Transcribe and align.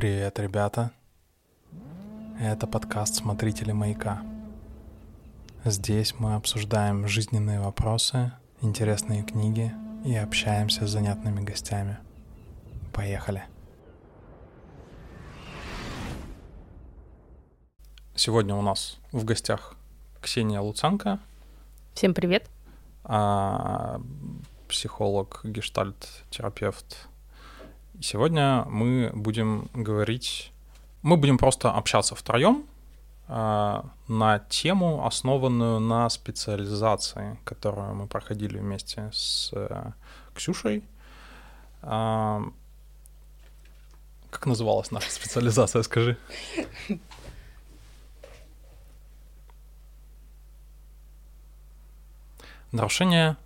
Привет, 0.00 0.38
ребята. 0.38 0.92
Это 2.40 2.66
подкаст 2.66 3.16
«Смотрители 3.16 3.72
маяка». 3.72 4.22
Здесь 5.62 6.14
мы 6.18 6.36
обсуждаем 6.36 7.06
жизненные 7.06 7.60
вопросы, 7.60 8.32
интересные 8.62 9.24
книги 9.24 9.74
и 10.06 10.16
общаемся 10.16 10.86
с 10.86 10.90
занятными 10.90 11.42
гостями. 11.42 11.98
Поехали. 12.94 13.44
Сегодня 18.14 18.54
у 18.54 18.62
нас 18.62 18.96
в 19.12 19.26
гостях 19.26 19.74
Ксения 20.22 20.62
Луценко. 20.62 21.18
Всем 21.92 22.14
привет. 22.14 22.48
А, 23.04 24.00
психолог, 24.66 25.42
гештальт-терапевт. 25.44 27.10
Сегодня 28.02 28.64
мы 28.64 29.10
будем 29.12 29.68
говорить, 29.74 30.52
мы 31.02 31.18
будем 31.18 31.36
просто 31.36 31.70
общаться 31.70 32.14
втроем 32.14 32.64
а, 33.28 33.84
на 34.08 34.38
тему, 34.38 35.06
основанную 35.06 35.80
на 35.80 36.08
специализации, 36.08 37.38
которую 37.44 37.94
мы 37.94 38.06
проходили 38.06 38.56
вместе 38.56 39.10
с 39.12 39.50
э, 39.52 39.92
Ксюшей. 40.34 40.82
А, 41.82 42.42
как 44.30 44.46
называлась 44.46 44.90
наша 44.90 45.10
специализация, 45.10 45.82
скажи? 45.82 46.16
Нарушение 52.72 53.36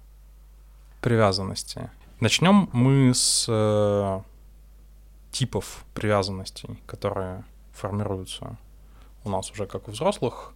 привязанности. 1.00 1.90
Начнем 2.20 2.68
мы 2.72 3.12
с 3.12 3.46
э, 3.48 4.20
типов 5.34 5.84
привязанностей, 5.94 6.78
которые 6.86 7.44
формируются 7.72 8.56
у 9.24 9.30
нас 9.30 9.50
уже 9.50 9.66
как 9.66 9.88
у 9.88 9.90
взрослых. 9.90 10.54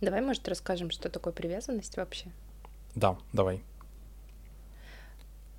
Давай, 0.00 0.20
может, 0.20 0.48
расскажем, 0.48 0.90
что 0.90 1.08
такое 1.08 1.32
привязанность 1.32 1.96
вообще? 1.96 2.26
Да, 2.96 3.16
давай. 3.32 3.62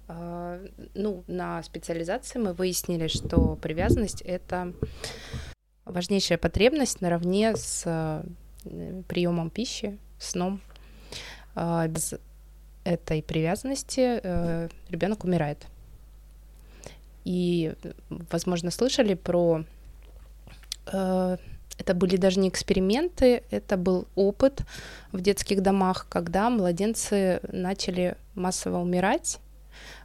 А, 0.09 0.59
ну, 0.93 1.23
на 1.27 1.63
специализации 1.63 2.39
мы 2.39 2.53
выяснили, 2.53 3.07
что 3.07 3.55
привязанность— 3.55 4.21
это 4.25 4.73
важнейшая 5.85 6.37
потребность 6.37 6.99
наравне 6.99 7.55
с 7.55 7.83
э, 7.85 9.01
приемом 9.07 9.49
пищи, 9.49 9.97
сном. 10.19 10.59
А, 11.55 11.87
без 11.87 12.15
этой 12.83 13.23
привязанности 13.23 14.19
э, 14.21 14.69
ребенок 14.89 15.23
умирает. 15.23 15.67
И, 17.27 17.73
возможно, 18.31 18.71
слышали 18.71 19.13
про... 19.13 19.65
Э, 20.93 21.37
это 21.77 21.93
были 21.93 22.15
даже 22.15 22.39
не 22.39 22.47
эксперименты, 22.47 23.43
это 23.51 23.75
был 23.75 24.07
опыт 24.15 24.61
в 25.11 25.19
детских 25.19 25.61
домах, 25.61 26.07
когда 26.09 26.49
младенцы 26.49 27.41
начали 27.51 28.15
массово 28.35 28.77
умирать 28.77 29.39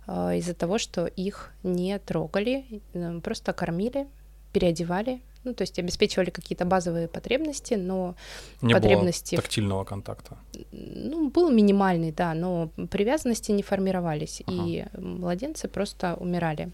э, 0.08 0.38
из-за 0.38 0.54
того, 0.54 0.78
что 0.78 1.06
их 1.06 1.52
не 1.62 1.96
трогали, 2.00 2.64
э, 2.92 3.20
просто 3.20 3.52
кормили, 3.52 4.08
переодевали, 4.52 5.20
ну, 5.44 5.54
то 5.54 5.62
есть 5.62 5.78
обеспечивали 5.78 6.30
какие-то 6.30 6.64
базовые 6.64 7.06
потребности, 7.06 7.74
но 7.74 8.16
не 8.62 8.74
потребности... 8.74 9.36
было 9.36 9.42
тактильного 9.42 9.84
контакта. 9.84 10.36
Ну, 10.72 11.30
был 11.30 11.52
минимальный, 11.52 12.10
да, 12.10 12.34
но 12.34 12.70
привязанности 12.90 13.52
не 13.52 13.62
формировались, 13.62 14.42
ага. 14.44 14.64
и 14.66 14.84
младенцы 14.98 15.68
просто 15.68 16.16
умирали. 16.16 16.72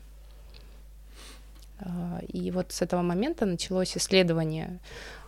А, 1.80 2.20
и 2.26 2.50
вот 2.50 2.72
с 2.72 2.82
этого 2.82 3.02
момента 3.02 3.46
началось 3.46 3.96
исследование, 3.96 4.80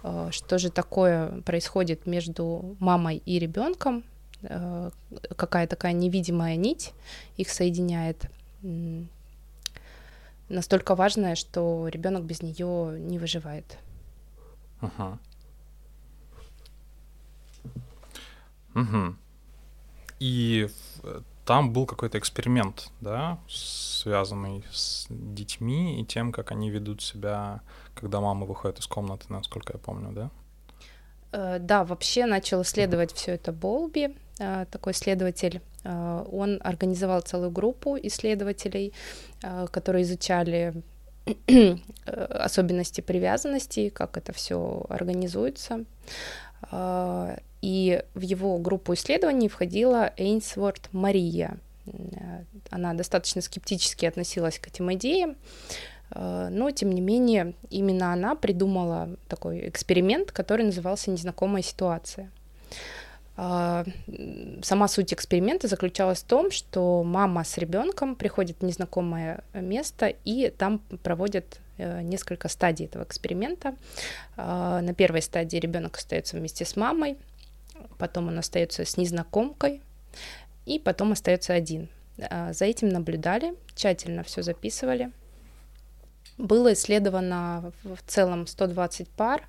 а, 0.03 0.31
что 0.33 0.59
же 0.59 0.71
такое 0.71 1.43
происходит 1.43 2.07
между 2.07 2.77
мамой 2.81 3.23
и 3.25 3.39
ребенком, 3.39 4.05
а, 4.43 4.91
какая 5.37 5.67
такая 5.67 5.93
невидимая 5.93 6.57
нить 6.57 6.93
их 7.37 7.51
соединяет 7.51 8.27
настолько 10.49 10.95
важная, 10.95 11.37
что 11.37 11.89
ребенок 11.89 12.25
без 12.25 12.43
нее 12.43 12.99
не 12.99 13.19
выживает. 13.19 13.79
Ага. 14.81 15.19
Угу. 18.75 19.15
И 20.19 20.69
там 21.51 21.73
был 21.73 21.85
какой-то 21.85 22.17
эксперимент, 22.17 22.93
да, 23.01 23.37
связанный 23.49 24.65
с 24.71 25.07
детьми 25.11 26.01
и 26.01 26.05
тем, 26.05 26.31
как 26.31 26.53
они 26.53 26.71
ведут 26.71 27.03
себя, 27.03 27.61
когда 27.97 28.21
мама 28.21 28.47
выходит 28.47 28.79
из 28.79 28.87
комнаты, 28.87 29.25
насколько 29.31 29.73
я 29.73 29.79
помню, 29.81 30.13
да? 30.13 30.31
Э, 31.33 31.59
да, 31.59 31.83
вообще 31.83 32.27
начал 32.27 32.63
исследовать 32.63 33.13
все 33.13 33.33
это 33.33 33.51
Болби, 33.51 34.17
э, 34.39 34.67
такой 34.71 34.93
исследователь. 34.93 35.61
Э, 35.83 36.25
он 36.31 36.61
организовал 36.63 37.21
целую 37.23 37.51
группу 37.51 37.97
исследователей, 38.01 38.93
которые 39.73 40.05
изучали 40.05 40.73
особенности 42.45 43.01
привязанности, 43.01 43.89
как 43.89 44.17
это 44.17 44.33
все 44.33 44.87
организуется. 44.89 45.85
И 47.63 48.03
в 48.15 48.21
его 48.21 48.57
группу 48.59 48.95
исследований 48.95 49.49
входила 49.49 50.13
Эйнсворт 50.17 50.89
Мария. 50.93 51.59
Она 52.71 52.95
достаточно 52.95 53.43
скептически 53.43 54.07
относилась 54.07 54.59
к 54.59 54.69
этим 54.69 54.93
идеям, 54.95 55.37
Э, 56.11 56.49
но, 56.51 56.71
тем 56.71 56.91
не 56.93 57.01
менее, 57.01 57.55
именно 57.71 58.13
она 58.13 58.35
придумала 58.35 59.11
такой 59.29 59.69
эксперимент, 59.69 60.33
который 60.33 60.65
назывался 60.67 61.11
«Незнакомая 61.11 61.63
ситуация». 61.63 62.31
Э, 63.37 63.85
сама 64.63 64.89
суть 64.89 65.13
эксперимента 65.13 65.69
заключалась 65.69 66.21
в 66.21 66.27
том, 66.27 66.51
что 66.51 67.03
мама 67.03 67.45
с 67.45 67.57
ребенком 67.59 68.17
приходит 68.17 68.59
в 68.61 68.65
незнакомое 68.65 69.45
место 69.55 70.13
и 70.25 70.51
там 70.51 70.81
проводят 71.03 71.61
э, 71.79 72.03
несколько 72.03 72.49
стадий 72.49 72.87
этого 72.87 73.05
эксперимента. 73.05 73.75
На 74.37 74.95
первой 74.95 75.23
стадии 75.23 75.59
ребенок 75.59 75.97
остается 75.97 76.37
вместе 76.37 76.65
с 76.65 76.77
мамой, 76.77 77.17
потом 77.99 78.29
он 78.29 78.39
остается 78.39 78.85
с 78.85 78.97
незнакомкой, 78.97 79.81
и 80.67 80.79
потом 80.79 81.13
остается 81.13 81.55
один. 81.55 81.89
За 82.17 82.65
этим 82.65 82.89
наблюдали, 82.91 83.55
тщательно 83.75 84.23
все 84.23 84.43
записывали. 84.43 85.11
Было 86.41 86.73
исследовано 86.73 87.73
в 87.83 87.99
целом 88.07 88.47
120 88.47 89.09
пар, 89.09 89.47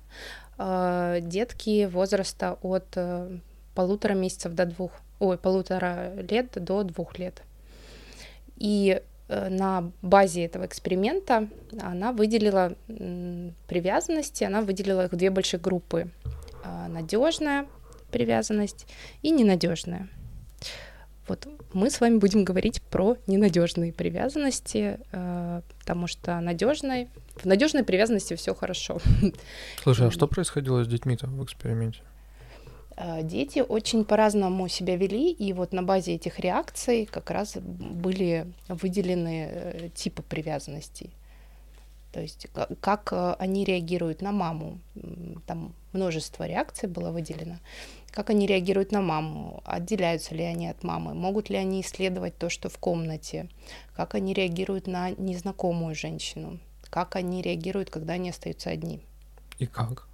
э, 0.58 1.20
детки 1.22 1.86
возраста 1.86 2.58
от 2.62 2.86
э, 2.96 3.38
полутора 3.74 4.12
месяцев 4.12 4.52
до 4.52 4.66
двух, 4.66 4.92
ой, 5.18 5.38
полутора 5.38 6.12
лет 6.30 6.50
до 6.54 6.82
двух 6.82 7.18
лет. 7.18 7.42
И 8.56 9.00
э, 9.28 9.48
на 9.48 9.90
базе 10.02 10.44
этого 10.44 10.66
эксперимента 10.66 11.48
она 11.80 12.12
выделила 12.12 12.74
привязанности, 13.68 14.44
она 14.44 14.60
выделила 14.60 15.06
их 15.06 15.12
в 15.12 15.16
две 15.16 15.30
большие 15.30 15.60
группы. 15.60 16.10
Надежная 16.88 17.66
привязанность 18.12 18.86
и 19.22 19.30
ненадежная. 19.30 20.08
Вот 21.28 21.48
мы 21.72 21.88
с 21.90 22.00
вами 22.00 22.18
будем 22.18 22.44
говорить 22.44 22.82
про 22.82 23.16
ненадежные 23.26 23.92
привязанности, 23.92 24.98
э, 25.12 25.62
потому 25.78 26.06
что 26.06 26.40
надежной, 26.40 27.08
в 27.36 27.46
надежной 27.46 27.84
привязанности 27.84 28.34
все 28.34 28.54
хорошо. 28.54 28.98
Слушай, 29.82 30.08
а 30.08 30.10
что 30.12 30.26
происходило 30.26 30.84
с 30.84 30.88
детьми-то 30.88 31.26
в 31.28 31.42
эксперименте? 31.44 32.00
Э, 32.96 33.22
дети 33.22 33.60
очень 33.60 34.04
по-разному 34.04 34.68
себя 34.68 34.96
вели, 34.96 35.30
и 35.30 35.52
вот 35.52 35.72
на 35.72 35.82
базе 35.82 36.14
этих 36.14 36.40
реакций 36.40 37.06
как 37.06 37.30
раз 37.30 37.56
были 37.56 38.46
выделены 38.68 39.48
э, 39.50 39.88
типы 39.94 40.22
привязанностей. 40.22 41.10
То 42.12 42.20
есть 42.20 42.46
как 42.80 43.12
они 43.38 43.64
реагируют 43.64 44.22
на 44.22 44.32
маму. 44.32 44.78
Там 45.46 45.74
множество 45.92 46.46
реакций 46.46 46.88
было 46.88 47.10
выделено 47.10 47.58
как 48.12 48.28
они 48.30 48.46
реагируют 48.46 48.92
на 48.92 49.00
маму, 49.00 49.62
отделяются 49.64 50.34
ли 50.34 50.44
они 50.44 50.68
от 50.68 50.84
мамы, 50.84 51.14
могут 51.14 51.48
ли 51.48 51.56
они 51.56 51.80
исследовать 51.80 52.36
то, 52.36 52.50
что 52.50 52.68
в 52.68 52.78
комнате, 52.78 53.48
как 53.96 54.14
они 54.14 54.34
реагируют 54.34 54.86
на 54.86 55.10
незнакомую 55.10 55.94
женщину, 55.94 56.60
как 56.90 57.16
они 57.16 57.40
реагируют, 57.40 57.90
когда 57.90 58.14
они 58.14 58.30
остаются 58.30 58.68
одни. 58.68 59.00
И 59.58 59.66
как? 59.66 60.06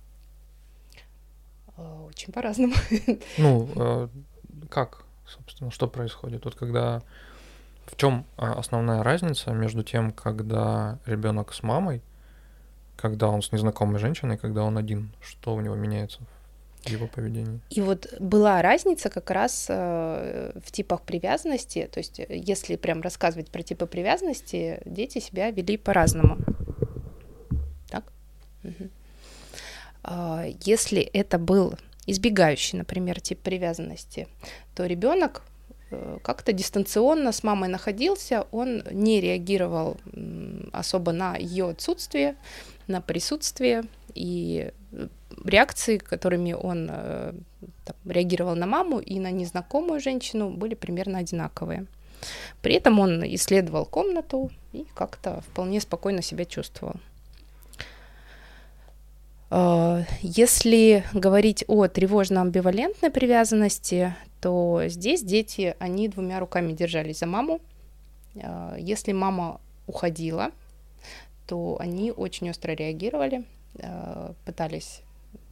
Э, 1.76 2.06
очень 2.08 2.32
по-разному. 2.32 2.74
Ну, 3.36 3.68
э, 3.74 4.08
как, 4.70 5.04
собственно, 5.26 5.72
что 5.72 5.88
происходит? 5.88 6.44
Вот 6.44 6.54
когда 6.54 7.02
в 7.90 7.96
чем 7.96 8.26
э, 8.36 8.46
основная 8.46 9.02
разница 9.02 9.50
между 9.50 9.82
тем, 9.82 10.12
когда 10.12 10.98
ребенок 11.06 11.54
с 11.54 11.62
мамой, 11.62 12.02
когда 12.96 13.28
он 13.28 13.42
с 13.42 13.52
незнакомой 13.52 13.98
женщиной, 13.98 14.36
когда 14.38 14.64
он 14.64 14.76
один, 14.78 15.10
что 15.20 15.54
у 15.54 15.60
него 15.60 15.74
меняется 15.74 16.20
его 16.84 17.06
поведении. 17.06 17.60
И 17.70 17.80
вот 17.80 18.14
была 18.20 18.62
разница 18.62 19.10
как 19.10 19.30
раз 19.30 19.66
э, 19.68 20.52
в 20.64 20.70
типах 20.70 21.02
привязанности, 21.02 21.88
то 21.92 21.98
есть 21.98 22.20
если 22.28 22.76
прям 22.76 23.00
рассказывать 23.00 23.50
про 23.50 23.62
типы 23.62 23.86
привязанности, 23.86 24.80
дети 24.84 25.18
себя 25.18 25.50
вели 25.50 25.76
по-разному. 25.76 26.38
А, 30.10 30.46
если 30.64 31.02
это 31.02 31.38
был 31.38 31.74
избегающий, 32.06 32.78
например, 32.78 33.20
тип 33.20 33.40
привязанности, 33.40 34.26
то 34.74 34.86
ребенок 34.86 35.42
э, 35.42 35.57
как-то 36.22 36.52
дистанционно 36.52 37.32
с 37.32 37.42
мамой 37.42 37.68
находился, 37.68 38.46
он 38.52 38.82
не 38.90 39.20
реагировал 39.20 39.96
особо 40.72 41.12
на 41.12 41.36
ее 41.36 41.70
отсутствие, 41.70 42.36
на 42.86 43.00
присутствие 43.00 43.84
и 44.14 44.72
э, 44.92 45.08
реакции, 45.44 45.98
которыми 45.98 46.52
он 46.52 46.88
э, 46.90 47.32
там, 47.84 47.96
реагировал 48.04 48.56
на 48.56 48.66
маму 48.66 48.98
и 48.98 49.18
на 49.20 49.30
незнакомую 49.30 50.00
женщину, 50.00 50.50
были 50.50 50.74
примерно 50.74 51.18
одинаковые. 51.18 51.86
При 52.62 52.74
этом 52.74 52.98
он 52.98 53.22
исследовал 53.34 53.86
комнату 53.86 54.50
и 54.72 54.86
как-то 54.94 55.40
вполне 55.42 55.80
спокойно 55.80 56.22
себя 56.22 56.44
чувствовал. 56.44 56.94
Э, 59.50 60.04
если 60.20 61.04
говорить 61.12 61.64
о 61.68 61.86
тревожно-амбивалентной 61.86 63.10
привязанности, 63.10 64.14
то 64.40 64.82
здесь 64.86 65.22
дети, 65.22 65.74
они 65.78 66.08
двумя 66.08 66.40
руками 66.40 66.72
держались 66.72 67.18
за 67.18 67.26
маму. 67.26 67.60
Э, 68.34 68.76
если 68.78 69.12
мама 69.12 69.60
уходила, 69.86 70.50
то 71.46 71.76
они 71.80 72.12
очень 72.12 72.50
остро 72.50 72.72
реагировали, 72.72 73.44
э, 73.78 74.32
пытались 74.44 75.02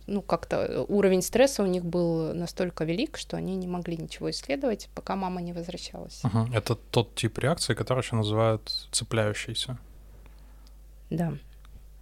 ну, 0.07 0.23
как-то 0.23 0.85
уровень 0.89 1.23
стресса 1.23 1.63
у 1.63 1.67
них 1.67 1.85
был 1.85 2.33
настолько 2.35 2.85
велик, 2.85 3.17
что 3.17 3.37
они 3.37 3.57
не 3.57 3.67
могли 3.67 3.97
ничего 3.97 4.31
исследовать, 4.31 4.89
пока 4.95 5.17
мама 5.17 5.43
не 5.43 5.53
возвращалась. 5.53 6.23
Угу. 6.25 6.55
Это 6.55 6.77
тот 6.77 7.15
тип 7.15 7.39
реакции, 7.39 7.75
который 7.75 8.03
еще 8.03 8.17
называют 8.17 8.89
цепляющийся. 8.93 9.79
Да. 11.11 11.33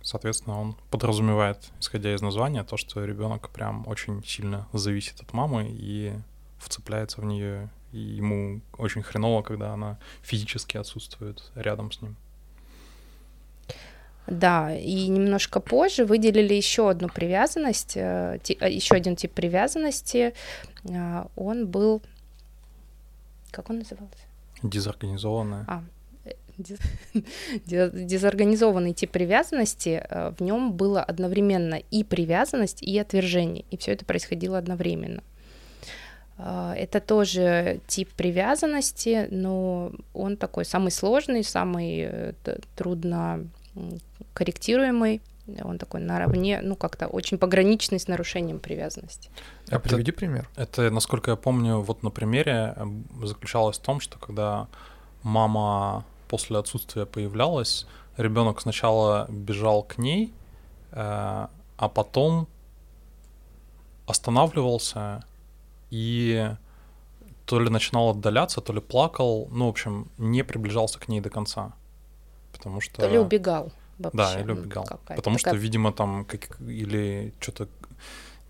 Соответственно, 0.05 0.61
он 0.61 0.77
подразумевает, 0.91 1.59
исходя 1.81 2.15
из 2.15 2.21
названия, 2.21 2.62
то, 2.62 2.77
что 2.77 3.03
ребенок 3.06 3.49
прям 3.49 3.89
очень 3.89 4.23
сильно 4.23 4.69
зависит 4.75 5.21
от 5.21 5.33
мамы 5.33 5.67
и 5.67 6.12
вцепляется 6.59 7.23
в 7.23 7.25
нее, 7.25 7.71
и 7.91 7.99
ему 7.99 8.61
очень 8.77 9.03
хреново, 9.03 9.43
когда 9.43 9.73
она 9.73 9.99
физически 10.21 10.77
отсутствует 10.77 11.51
рядом 11.55 11.91
с 11.91 12.03
ним. 12.03 12.17
Да, 14.27 14.77
и 14.77 15.09
немножко 15.09 15.59
позже 15.61 16.05
выделили 16.05 16.53
еще 16.53 16.91
одну 16.91 17.09
привязанность, 17.09 17.97
э, 17.97 18.39
э, 18.61 18.71
еще 18.71 18.95
один 18.95 19.17
тип 19.17 19.33
привязанности. 19.33 20.35
Э, 20.85 21.25
он 21.35 21.67
был, 21.67 22.03
как 23.51 23.71
он 23.71 23.79
назывался? 23.79 24.25
Дезорганизованная. 24.62 25.65
А, 25.67 25.83
дезорганизованный 27.67 28.93
тип 28.93 29.11
привязанности, 29.11 30.05
э, 30.09 30.33
в 30.37 30.43
нем 30.43 30.73
было 30.73 31.03
одновременно 31.03 31.81
и 31.91 32.05
привязанность, 32.05 32.83
и 32.83 32.99
отвержение, 32.99 33.65
и 33.71 33.77
все 33.77 33.93
это 33.93 34.05
происходило 34.05 34.59
одновременно. 34.59 35.23
Э, 36.39 36.75
это 36.77 37.01
тоже 37.01 37.81
тип 37.87 38.11
привязанности, 38.11 39.29
но 39.31 39.93
он 40.12 40.37
такой 40.37 40.65
самый 40.65 40.91
сложный, 40.91 41.45
самый 41.45 42.09
э, 42.09 42.33
трудно 42.77 43.49
корректируемый, 44.33 45.21
он 45.62 45.79
такой 45.79 46.01
наравне, 46.01 46.61
ну 46.62 46.75
как-то 46.75 47.06
очень 47.06 47.37
пограничный 47.37 47.99
с 47.99 48.09
нарушением 48.09 48.61
привязанности. 48.61 49.31
А 49.71 49.79
приведи 49.79 50.11
пример. 50.12 50.49
Это, 50.56 50.91
насколько 50.91 51.33
я 51.33 51.37
помню, 51.37 51.81
вот 51.81 52.03
на 52.03 52.11
примере 52.11 52.75
заключалось 53.23 53.79
в 53.79 53.83
том, 53.83 54.01
что 54.01 54.19
когда 54.19 54.69
мама 55.23 56.05
после 56.29 56.59
отсутствия 56.59 57.06
появлялась, 57.06 57.87
ребенок 58.17 58.61
сначала 58.61 59.26
бежал 59.31 59.82
к 59.82 59.99
ней, 59.99 60.32
э, 60.93 61.47
а 61.76 61.88
потом 61.88 62.49
останавливался 64.06 65.25
и 65.91 66.50
то 67.47 67.61
ли 67.61 67.69
начинал 67.69 68.11
отдаляться, 68.11 68.61
то 68.61 68.73
ли 68.73 68.81
плакал, 68.81 69.49
ну, 69.50 69.67
в 69.67 69.69
общем, 69.69 70.09
не 70.19 70.43
приближался 70.43 70.99
к 70.99 71.09
ней 71.09 71.21
до 71.21 71.31
конца. 71.31 71.73
Потому 72.53 72.81
что... 72.81 72.97
То 72.97 73.09
ли 73.09 73.19
убегал 73.19 73.73
вообще. 73.99 74.17
Да, 74.17 74.41
или 74.41 74.53
убегал. 74.53 74.85
Потому 75.06 75.37
такая... 75.37 75.38
что, 75.38 75.56
видимо, 75.56 75.93
там 75.93 76.25
как... 76.25 76.61
или 76.61 77.35
что-то, 77.41 77.69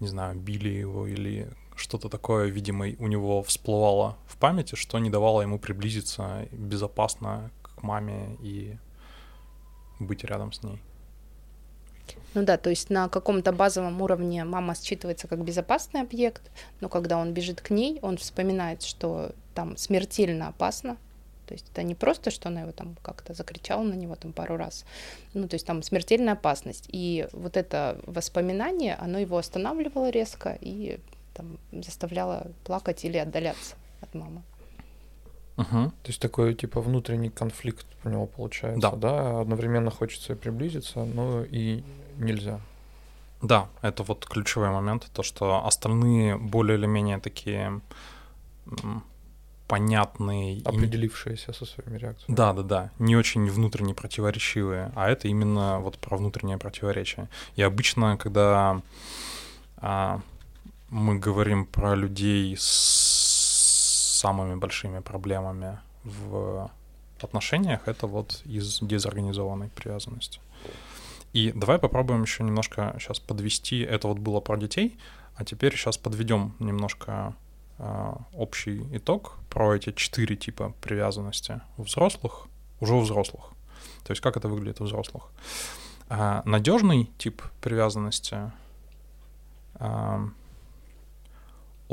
не 0.01 0.07
знаю, 0.09 0.39
били 0.39 0.69
его, 0.69 1.07
или 1.07 1.51
что-то 1.77 2.09
такое, 2.09 2.47
видимо, 2.47 2.87
у 2.99 3.09
него 3.09 3.43
всплывало 3.43 4.17
в 4.27 4.37
памяти, 4.37 4.77
что 4.77 4.99
не 4.99 5.11
давало 5.11 5.43
ему 5.43 5.59
приблизиться 5.59 6.47
безопасно 6.53 7.51
маме 7.85 8.37
и 8.43 8.77
быть 10.01 10.25
рядом 10.25 10.53
с 10.53 10.63
ней. 10.63 10.81
Ну 12.35 12.43
да, 12.43 12.57
то 12.57 12.71
есть 12.71 12.91
на 12.91 13.09
каком-то 13.09 13.53
базовом 13.53 14.03
уровне 14.03 14.45
мама 14.45 14.75
считывается 14.75 15.29
как 15.29 15.45
безопасный 15.45 16.01
объект, 16.01 16.51
но 16.81 16.89
когда 16.89 17.19
он 17.19 17.33
бежит 17.33 17.61
к 17.61 17.71
ней, 17.71 18.01
он 18.03 18.17
вспоминает, 18.17 18.83
что 18.83 19.33
там 19.55 19.77
смертельно 19.77 20.49
опасно. 20.49 20.97
То 21.47 21.55
есть 21.55 21.67
это 21.71 21.83
не 21.83 21.95
просто, 21.95 22.31
что 22.31 22.49
она 22.49 22.63
его 22.63 22.73
там 22.73 22.97
как-то 23.03 23.35
закричала 23.35 23.83
на 23.83 23.95
него 23.95 24.17
там 24.17 24.33
пару 24.33 24.57
раз. 24.57 24.85
Ну, 25.35 25.47
то 25.47 25.55
есть 25.55 25.67
там 25.67 25.83
смертельная 25.83 26.33
опасность. 26.33 26.89
И 26.91 27.29
вот 27.33 27.57
это 27.57 28.01
воспоминание, 28.07 28.95
оно 28.95 29.19
его 29.19 29.37
останавливало 29.37 30.11
резко 30.11 30.57
и 30.61 30.99
там, 31.35 31.59
заставляло 31.73 32.51
плакать 32.65 33.05
или 33.05 33.19
отдаляться 33.19 33.77
от 34.01 34.15
мамы. 34.15 34.43
Угу. 35.57 35.67
То 35.67 36.09
есть 36.09 36.21
такой 36.21 36.55
типа 36.55 36.81
внутренний 36.81 37.31
конфликт 37.31 37.87
у 38.05 38.09
него 38.09 38.27
получается, 38.27 38.81
да. 38.81 38.97
да? 38.97 39.41
Одновременно 39.41 39.91
хочется 39.91 40.35
приблизиться, 40.35 41.05
но 41.05 41.45
и 41.45 41.83
нельзя. 42.19 42.61
Да, 43.43 43.69
это 43.83 44.03
вот 44.03 44.27
ключевой 44.27 44.71
момент, 44.71 45.07
то, 45.13 45.23
что 45.23 45.67
остальные 45.67 46.39
более 46.39 46.79
или 46.79 46.87
менее 46.87 47.19
такие 47.19 47.81
понятные. 49.69 50.61
Определившиеся 50.65 51.53
и... 51.53 51.55
со 51.55 51.65
своими 51.65 51.99
реакциями. 51.99 52.37
Да, 52.37 52.53
да, 52.53 52.63
да. 52.63 52.91
Не 52.99 53.17
очень 53.17 53.49
внутренне 53.51 53.95
противоречивые, 53.95 54.93
а 54.95 55.09
это 55.09 55.29
именно 55.29 55.79
вот 55.81 55.99
про 55.99 56.17
внутреннее 56.17 56.59
противоречие. 56.59 57.29
И 57.57 57.63
обычно, 57.63 58.17
когда 58.17 58.81
а, 59.77 60.21
мы 60.91 61.19
говорим 61.19 61.67
про 61.67 61.95
людей 61.95 62.57
с 62.59 63.24
самыми 64.15 64.55
большими 64.55 65.01
проблемами 65.01 65.79
в 66.05 66.71
отношениях 67.21 67.89
это 67.89 68.07
вот 68.07 68.43
из 68.45 68.81
дезорганизованной 68.81 69.69
привязанности. 69.69 70.41
И 71.33 71.53
давай 71.53 71.79
попробуем 71.79 72.23
еще 72.23 72.45
немножко 72.45 72.95
сейчас 72.99 73.19
подвести. 73.19 73.81
Это 73.81 74.09
вот 74.09 74.19
было 74.19 74.41
про 74.41 74.57
детей, 74.57 74.97
а 75.37 75.45
теперь 75.45 75.77
сейчас 75.77 75.97
подведем 75.99 76.55
немножко 76.61 77.35
э, 77.79 78.13
общий 78.35 78.87
итог 78.93 79.37
про 79.51 79.75
эти 79.75 79.93
четыре 79.93 80.37
типа 80.37 80.73
привязанности 80.81 81.61
у 81.77 81.83
взрослых, 81.83 82.47
уже 82.81 82.95
у 82.95 83.01
взрослых. 83.01 83.51
То 84.05 84.13
есть 84.13 84.23
как 84.23 84.37
это 84.37 84.49
выглядит 84.49 84.81
у 84.81 84.85
взрослых. 84.85 85.25
Э, 86.09 86.43
надежный 86.45 87.11
тип 87.19 87.43
привязанности 87.61 88.53
э, 89.75 90.29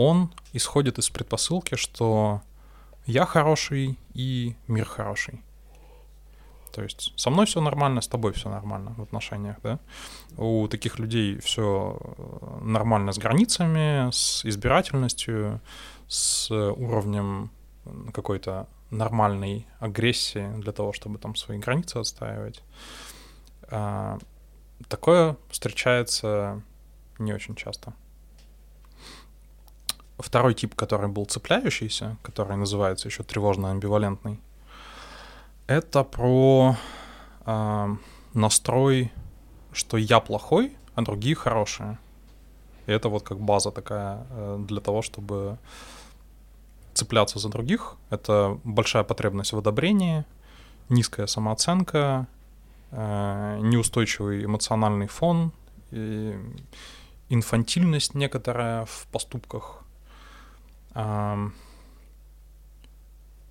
он 0.08 0.32
исходит 0.54 0.98
из 0.98 1.10
предпосылки, 1.10 1.76
что 1.76 2.42
я 3.06 3.26
хороший 3.26 3.98
и 4.14 4.56
мир 4.68 4.86
хороший. 4.86 5.42
То 6.72 6.84
есть 6.84 7.14
со 7.18 7.30
мной 7.30 7.46
все 7.46 7.62
нормально, 7.62 8.02
с 8.02 8.08
тобой 8.08 8.32
все 8.32 8.50
нормально 8.50 8.94
в 8.98 9.02
отношениях, 9.02 9.58
да. 9.62 9.80
У 10.38 10.68
таких 10.68 11.00
людей 11.00 11.40
все 11.40 11.98
э, 12.00 12.60
нормально 12.62 13.12
с 13.12 13.18
границами, 13.18 14.10
с 14.12 14.46
избирательностью, 14.46 15.60
с 16.08 16.50
уровнем 16.52 17.52
какой-то 18.14 18.68
нормальной 18.90 19.66
агрессии 19.80 20.48
для 20.58 20.72
того, 20.72 20.94
чтобы 20.94 21.18
там 21.18 21.36
свои 21.36 21.58
границы 21.58 21.98
отстаивать. 21.98 22.62
А, 23.70 24.20
такое 24.88 25.36
встречается 25.50 26.62
не 27.20 27.34
очень 27.34 27.56
часто. 27.56 27.94
Второй 30.22 30.54
тип, 30.54 30.76
который 30.76 31.08
был 31.08 31.26
цепляющийся, 31.26 32.18
который 32.22 32.56
называется 32.56 33.08
еще 33.08 33.24
тревожно-амбивалентный, 33.24 34.40
это 35.68 36.04
про 36.04 36.76
э, 37.46 37.96
настрой, 38.34 39.12
что 39.72 39.98
я 39.98 40.20
плохой, 40.20 40.76
а 40.96 41.02
другие 41.02 41.36
хорошие. 41.36 41.98
И 42.88 42.92
это 42.92 43.10
вот 43.10 43.24
как 43.24 43.40
база 43.40 43.72
такая 43.72 44.26
э, 44.30 44.66
для 44.68 44.82
того, 44.82 45.02
чтобы 45.02 45.58
цепляться 46.94 47.40
за 47.40 47.50
других. 47.50 47.96
Это 48.10 48.60
большая 48.64 49.04
потребность 49.04 49.54
в 49.54 49.58
одобрении, 49.58 50.26
низкая 50.90 51.28
самооценка, 51.28 52.28
э, 52.92 53.60
неустойчивый 53.62 54.46
эмоциональный 54.46 55.08
фон, 55.08 55.52
инфантильность 57.30 58.16
некоторая 58.16 58.86
в 58.86 59.08
поступках 59.12 59.81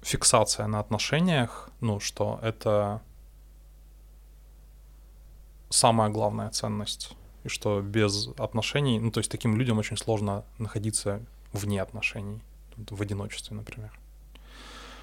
фиксация 0.02 0.66
на 0.66 0.80
отношениях, 0.80 1.70
ну, 1.80 2.00
что 2.00 2.38
это 2.42 3.00
самая 5.68 6.11
главная 6.11 6.50
ценность 6.50 7.16
и 7.44 7.49
что 7.49 7.80
без 7.80 8.28
отношений, 8.38 8.99
ну, 9.00 9.11
то 9.11 9.20
есть 9.20 9.30
таким 9.30 9.56
людям 9.56 9.78
очень 9.78 9.97
сложно 9.97 10.44
находиться 10.59 11.20
вне 11.52 11.80
отношений, 11.80 12.40
в 12.76 13.00
одиночестве, 13.00 13.56
например. 13.56 13.99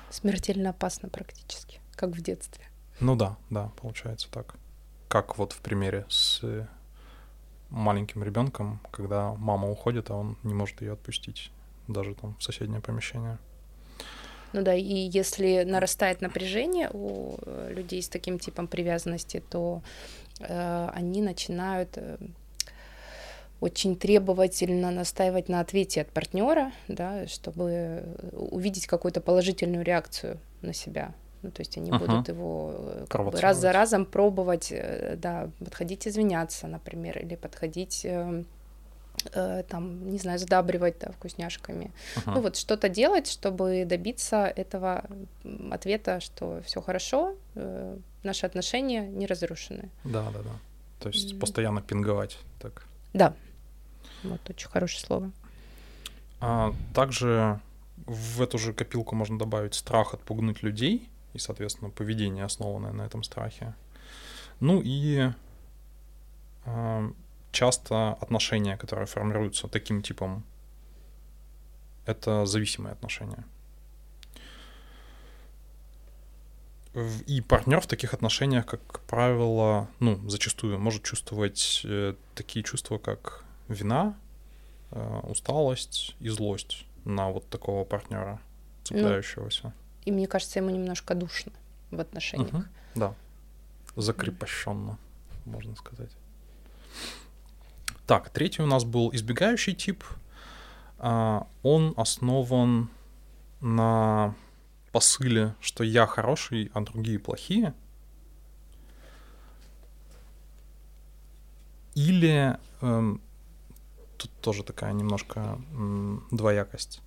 Смертельно 0.09 0.69
опасно 0.69 1.09
практически, 1.09 1.81
как 1.95 2.11
в 2.11 2.21
детстве. 2.21 2.65
Ну 2.99 3.15
да, 3.15 3.37
да, 3.49 3.71
получается 3.81 4.29
так. 4.31 4.55
Как 5.07 5.37
вот 5.37 5.53
в 5.53 5.61
примере 5.61 6.05
с 6.09 6.41
маленьким 7.69 8.23
ребенком, 8.23 8.79
когда 8.91 9.33
мама 9.35 9.69
уходит, 9.69 10.09
а 10.09 10.15
он 10.15 10.37
не 10.43 10.53
может 10.53 10.81
ее 10.81 10.93
отпустить 10.93 11.51
даже 11.87 12.15
там 12.15 12.35
в 12.39 12.43
соседнее 12.43 12.81
помещение. 12.81 13.37
Ну 14.53 14.61
да, 14.61 14.73
и 14.73 14.83
если 14.83 15.63
нарастает 15.63 16.21
напряжение 16.21 16.89
у 16.93 17.37
э, 17.41 17.73
людей 17.75 18.01
с 18.01 18.07
таким 18.07 18.39
типом 18.39 18.67
привязанности, 18.67 19.43
то 19.49 19.81
э, 20.39 20.89
они 20.93 21.21
начинают 21.21 21.89
э, 21.97 22.17
очень 23.59 23.97
требовательно 23.97 24.91
настаивать 24.91 25.49
на 25.49 25.59
ответе 25.59 26.01
от 26.01 26.11
партнера, 26.11 26.71
да, 26.87 27.27
чтобы 27.27 27.71
э, 27.71 28.29
увидеть 28.35 28.87
какую-то 28.87 29.19
положительную 29.19 29.83
реакцию 29.83 30.39
на 30.61 30.73
себя. 30.73 31.13
Ну, 31.43 31.51
то 31.51 31.61
есть 31.61 31.77
они 31.77 31.91
uh-huh. 31.91 31.99
будут 31.99 32.29
его 32.29 33.05
как 33.09 33.23
бы 33.29 33.39
раз 33.39 33.57
за 33.57 33.71
разом 33.71 34.05
пробовать, 34.05 34.73
да, 35.17 35.51
подходить 35.59 36.07
извиняться, 36.07 36.67
например, 36.67 37.19
или 37.19 37.35
подходить 37.35 38.05
э, 38.05 38.43
Э, 39.33 39.63
там, 39.67 40.09
не 40.11 40.19
знаю, 40.19 40.39
задабривать 40.39 40.99
да, 40.99 41.11
вкусняшками. 41.11 41.91
Uh-huh. 42.15 42.33
Ну 42.35 42.41
вот 42.41 42.55
что-то 42.55 42.87
делать, 42.87 43.27
чтобы 43.27 43.83
добиться 43.85 44.45
этого 44.45 45.03
ответа, 45.71 46.19
что 46.19 46.61
все 46.65 46.81
хорошо, 46.81 47.35
э, 47.55 47.97
наши 48.23 48.45
отношения 48.45 49.07
не 49.07 49.25
разрушены. 49.25 49.89
Да, 50.03 50.29
да, 50.31 50.39
да. 50.43 50.59
То 50.99 51.09
есть 51.09 51.33
mm-hmm. 51.33 51.39
постоянно 51.39 51.81
пинговать, 51.81 52.37
так. 52.59 52.87
Да. 53.13 53.33
Вот 54.23 54.49
очень 54.49 54.69
хорошее 54.69 55.05
слово. 55.05 55.31
А 56.39 56.73
также 56.93 57.59
в 58.05 58.41
эту 58.41 58.57
же 58.57 58.73
копилку 58.73 59.15
можно 59.15 59.37
добавить 59.39 59.73
страх 59.73 60.13
отпугнуть 60.13 60.63
людей 60.63 61.09
и, 61.33 61.39
соответственно, 61.39 61.89
поведение, 61.89 62.45
основанное 62.45 62.93
на 62.93 63.01
этом 63.01 63.23
страхе. 63.23 63.73
Ну 64.59 64.81
и 64.83 65.29
а, 66.65 67.11
часто 67.57 68.13
отношения, 68.21 68.77
которые 68.77 69.07
формируются 69.07 69.67
таким 69.67 70.01
типом, 70.03 70.43
это 72.05 72.45
зависимые 72.45 72.93
отношения. 72.93 73.43
И 77.29 77.41
партнер 77.41 77.79
в 77.79 77.87
таких 77.87 78.13
отношениях, 78.13 78.65
как 78.65 78.99
правило, 79.07 79.87
ну, 79.99 80.29
зачастую 80.29 80.79
может 80.79 81.03
чувствовать 81.03 81.81
э, 81.83 82.13
такие 82.35 82.63
чувства, 82.63 82.99
как 82.99 83.43
вина, 83.67 84.15
э, 84.91 85.19
усталость 85.23 86.15
и 86.19 86.29
злость 86.29 86.85
на 87.05 87.29
вот 87.29 87.49
такого 87.49 87.85
партнера, 87.85 88.39
цепляющегося. 88.83 89.63
Ну, 89.63 89.71
и 90.05 90.11
мне 90.11 90.27
кажется, 90.27 90.59
ему 90.59 90.69
немножко 90.69 91.15
душно 91.15 91.51
в 91.91 91.99
отношениях. 91.99 92.53
Угу, 92.53 92.63
да. 92.95 93.13
Закрепощенно, 93.95 94.97
можно 95.45 95.75
сказать. 95.75 96.11
Так, 98.07 98.29
третий 98.29 98.61
у 98.61 98.65
нас 98.65 98.85
был 98.85 99.13
избегающий 99.13 99.73
тип. 99.73 100.01
А, 100.97 101.45
он 101.61 101.93
основан 101.97 102.89
на 103.59 104.33
посыле, 104.93 105.55
что 105.59 105.83
я 105.83 106.07
хороший, 106.07 106.71
а 106.73 106.79
другие 106.79 107.19
плохие. 107.19 107.73
Или 111.95 112.57
эм, 112.79 113.21
тут 114.17 114.31
тоже 114.39 114.63
такая 114.63 114.93
немножко 114.93 115.59
м, 115.71 116.25
двоякость. 116.31 117.01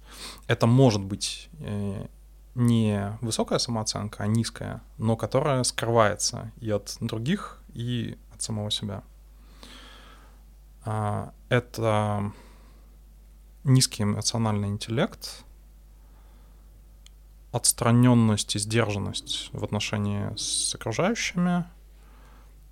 Это 0.49 0.67
может 0.67 1.01
быть 1.01 1.49
э, 1.61 2.09
не 2.55 3.17
высокая 3.23 3.59
самооценка, 3.59 4.25
а 4.25 4.27
низкая, 4.27 4.83
но 4.99 5.17
которая 5.17 5.63
скрывается 5.63 6.53
и 6.61 6.71
от 6.71 6.99
других, 7.01 7.63
и 7.73 8.19
от 8.35 8.43
самого 8.43 8.71
себя. 8.71 9.03
А, 10.85 11.33
это 11.49 12.33
низкий 13.65 14.05
эмоциональный 14.05 14.69
интеллект, 14.69 15.45
отстраненность 17.53 18.57
и 18.57 18.59
сдержанность 18.59 19.51
в 19.53 19.65
отношении 19.65 20.35
с 20.37 20.75
окружающими, 20.75 21.65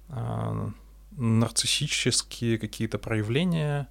а, 0.08 0.70
нарциссические 1.12 2.58
какие-то 2.58 2.98
проявления. 2.98 3.88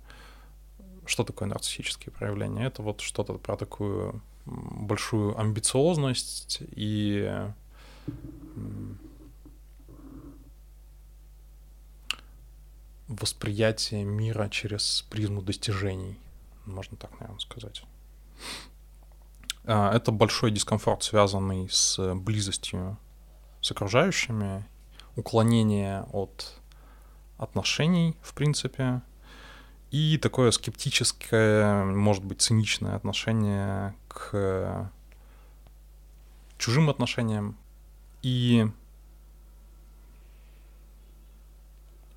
Что 1.05 1.23
такое 1.23 1.47
нарциссические 1.47 2.11
проявления? 2.11 2.65
Это 2.65 2.81
вот 2.81 3.01
что-то 3.01 3.33
про 3.33 3.55
такую 3.57 4.21
большую 4.45 5.37
амбициозность 5.37 6.59
и 6.71 7.49
восприятие 13.07 14.03
мира 14.03 14.49
через 14.49 15.05
призму 15.09 15.41
достижений, 15.41 16.19
можно 16.65 16.97
так, 16.97 17.11
наверное, 17.19 17.39
сказать. 17.39 17.83
А, 19.65 19.93
это 19.95 20.11
большой 20.11 20.51
дискомфорт, 20.51 21.03
связанный 21.03 21.69
с 21.69 22.15
близостью 22.15 22.97
с 23.61 23.71
окружающими, 23.71 24.65
уклонение 25.15 26.05
от 26.13 26.59
отношений, 27.37 28.15
в 28.21 28.33
принципе, 28.33 29.01
и 29.91 30.17
такое 30.17 30.51
скептическое, 30.51 31.83
может 31.85 32.23
быть, 32.23 32.41
циничное 32.41 32.95
отношение 32.95 33.95
к 34.07 34.91
чужим 36.57 36.89
отношениям. 36.89 37.57
И 38.21 38.67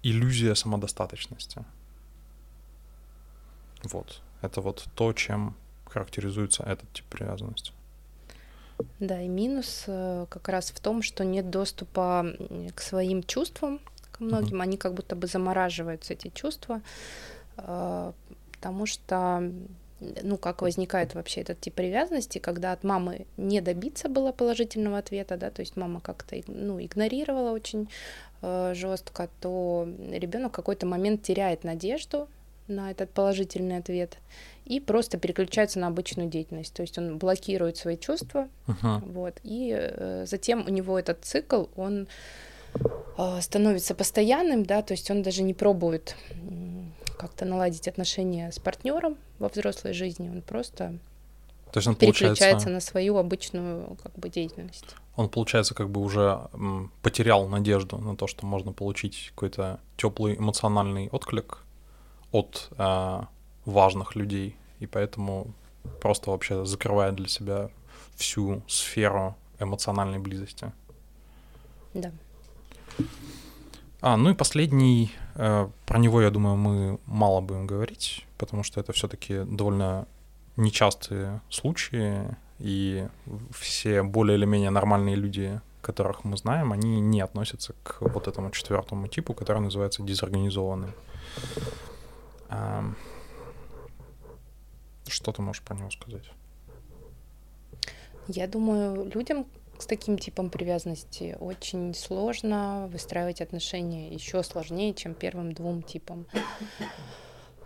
иллюзия 0.02 0.54
самодостаточности. 0.54 1.64
Вот. 3.82 4.22
Это 4.42 4.60
вот 4.60 4.86
то, 4.94 5.12
чем 5.12 5.56
характеризуется 5.86 6.62
этот 6.62 6.92
тип 6.92 7.04
привязанности. 7.06 7.72
Да, 8.98 9.20
и 9.20 9.28
минус 9.28 9.84
э, 9.86 10.26
как 10.30 10.48
раз 10.48 10.70
в 10.70 10.80
том, 10.80 11.02
что 11.02 11.24
нет 11.24 11.50
доступа 11.50 12.26
к 12.74 12.80
своим 12.80 13.22
чувствам, 13.22 13.80
к 14.10 14.20
многим, 14.20 14.60
mm-hmm. 14.60 14.62
они 14.62 14.76
как 14.78 14.94
будто 14.94 15.16
бы 15.16 15.26
замораживаются, 15.26 16.14
эти 16.14 16.28
чувства, 16.28 16.80
э, 17.58 18.12
потому 18.52 18.86
что 18.86 19.52
ну, 20.22 20.36
как 20.36 20.62
возникает 20.62 21.14
вообще 21.14 21.42
этот 21.42 21.60
тип 21.60 21.74
привязанности, 21.74 22.38
когда 22.38 22.72
от 22.72 22.84
мамы 22.84 23.26
не 23.36 23.60
добиться 23.60 24.08
было 24.08 24.32
положительного 24.32 24.98
ответа, 24.98 25.36
да, 25.36 25.50
то 25.50 25.60
есть 25.60 25.76
мама 25.76 26.00
как-то 26.00 26.36
ну, 26.46 26.80
игнорировала 26.80 27.52
очень 27.52 27.88
э, 28.42 28.72
жестко, 28.74 29.28
то 29.40 29.88
ребенок 30.10 30.52
в 30.52 30.56
какой-то 30.56 30.86
момент 30.86 31.22
теряет 31.22 31.64
надежду 31.64 32.28
на 32.68 32.90
этот 32.90 33.10
положительный 33.10 33.78
ответ 33.78 34.16
и 34.64 34.80
просто 34.80 35.18
переключается 35.18 35.80
на 35.80 35.88
обычную 35.88 36.28
деятельность, 36.28 36.72
то 36.72 36.82
есть 36.82 36.96
он 36.96 37.18
блокирует 37.18 37.76
свои 37.76 37.96
чувства, 37.96 38.48
uh-huh. 38.66 39.12
вот, 39.12 39.34
и 39.42 39.76
э, 39.76 40.24
затем 40.26 40.64
у 40.66 40.70
него 40.70 40.98
этот 40.98 41.24
цикл, 41.24 41.64
он 41.76 42.06
э, 43.18 43.40
становится 43.40 43.94
постоянным, 43.94 44.64
да, 44.64 44.82
то 44.82 44.94
есть 44.94 45.10
он 45.10 45.22
даже 45.22 45.42
не 45.42 45.54
пробует 45.54 46.14
как-то 47.20 47.44
наладить 47.44 47.86
отношения 47.86 48.50
с 48.50 48.58
партнером 48.58 49.16
во 49.38 49.48
взрослой 49.48 49.92
жизни, 49.92 50.30
он 50.30 50.40
просто 50.40 50.98
то 51.72 51.78
есть 51.78 51.86
он 51.86 51.94
переключается 51.94 52.68
на 52.68 52.80
свою 52.80 53.16
обычную 53.16 53.96
как 54.02 54.12
бы 54.18 54.28
деятельность. 54.28 54.96
Он 55.16 55.28
получается 55.28 55.74
как 55.74 55.88
бы 55.88 56.00
уже 56.00 56.48
потерял 57.02 57.46
надежду 57.46 57.98
на 57.98 58.16
то, 58.16 58.26
что 58.26 58.46
можно 58.46 58.72
получить 58.72 59.30
какой-то 59.34 59.78
теплый 59.96 60.36
эмоциональный 60.36 61.08
отклик 61.12 61.58
от 62.32 62.70
э, 62.76 63.20
важных 63.66 64.16
людей, 64.16 64.56
и 64.80 64.86
поэтому 64.86 65.52
просто 66.00 66.30
вообще 66.30 66.64
закрывает 66.64 67.14
для 67.14 67.28
себя 67.28 67.70
всю 68.16 68.62
сферу 68.66 69.36
эмоциональной 69.60 70.18
близости. 70.18 70.72
Да. 71.94 72.10
А, 74.02 74.16
ну 74.16 74.30
и 74.30 74.34
последний, 74.34 75.12
э, 75.34 75.68
про 75.86 75.98
него, 75.98 76.22
я 76.22 76.30
думаю, 76.30 76.56
мы 76.56 76.98
мало 77.06 77.40
будем 77.40 77.66
говорить, 77.66 78.26
потому 78.38 78.62
что 78.62 78.80
это 78.80 78.92
все-таки 78.92 79.44
довольно 79.44 80.06
нечастые 80.56 81.40
случаи, 81.50 82.24
и 82.58 83.08
все 83.52 84.02
более 84.02 84.36
или 84.36 84.46
менее 84.46 84.70
нормальные 84.70 85.16
люди, 85.16 85.60
которых 85.82 86.24
мы 86.24 86.36
знаем, 86.36 86.72
они 86.72 87.00
не 87.00 87.20
относятся 87.20 87.74
к 87.82 88.00
вот 88.00 88.28
этому 88.28 88.50
четвертому 88.50 89.08
типу, 89.08 89.34
который 89.34 89.62
называется 89.62 90.02
дезорганизованный. 90.02 90.92
Что 95.08 95.32
ты 95.32 95.42
можешь 95.42 95.62
про 95.62 95.74
него 95.74 95.90
сказать? 95.90 96.30
Я 98.28 98.46
думаю, 98.46 99.10
людям, 99.14 99.46
с 99.82 99.86
таким 99.86 100.18
типом 100.18 100.50
привязанности 100.50 101.36
очень 101.40 101.94
сложно 101.94 102.88
выстраивать 102.92 103.40
отношения, 103.40 104.12
еще 104.12 104.42
сложнее, 104.42 104.94
чем 104.94 105.14
первым 105.14 105.52
двум 105.52 105.82
типам. 105.82 106.26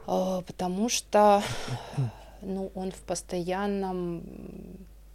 А, 0.07 0.43
потому 0.43 0.91
что 0.91 1.43
ну, 2.43 2.71
он 2.75 2.93
в 2.93 3.01
постоянном, 3.01 4.23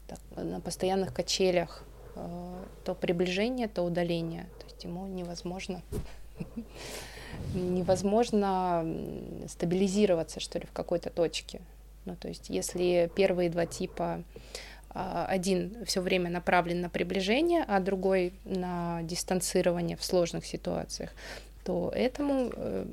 так, 0.08 0.20
на 0.36 0.60
постоянных 0.60 1.14
качелях 1.14 1.84
а, 2.16 2.66
то 2.86 2.96
приближение, 2.96 3.68
то 3.68 3.84
удаление. 3.84 4.50
То 4.60 4.66
есть 4.66 4.84
ему 4.84 5.06
невозможно 5.06 5.84
невозможно 7.54 8.86
стабилизироваться, 9.48 10.40
что 10.40 10.60
ли, 10.60 10.66
в 10.66 10.72
какой-то 10.72 11.10
точке. 11.10 11.62
Ну, 12.06 12.16
то 12.16 12.28
есть, 12.28 12.50
если 12.50 13.12
первые 13.16 13.50
два 13.50 13.66
типа 13.66 14.24
один 14.94 15.86
все 15.86 16.02
время 16.02 16.30
направлен 16.30 16.82
на 16.82 16.90
приближение, 16.90 17.64
а 17.68 17.80
другой 17.80 18.34
на 18.44 19.02
дистанцирование 19.04 19.96
в 19.96 20.04
сложных 20.04 20.46
ситуациях, 20.46 21.12
то 21.64 21.92
этому 21.94 22.52
э, 22.56 22.86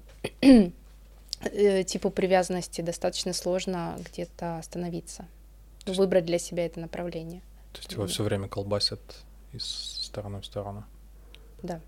э, 1.41 1.83
типу 1.85 2.11
привязанности 2.11 2.83
достаточно 2.83 3.33
сложно 3.33 3.97
где-то 4.11 4.59
остановиться, 4.59 5.26
выбрать 5.87 6.26
для 6.26 6.38
себя 6.38 6.67
это 6.67 6.81
направление. 6.81 7.41
То 7.73 7.79
есть 7.81 7.93
его 7.93 8.07
все 8.07 8.23
время 8.23 8.49
колбасят 8.49 9.00
из 9.53 9.65
стороны 9.65 10.41
в 10.41 10.47
сторону. 10.47 10.85
Да. 11.62 11.81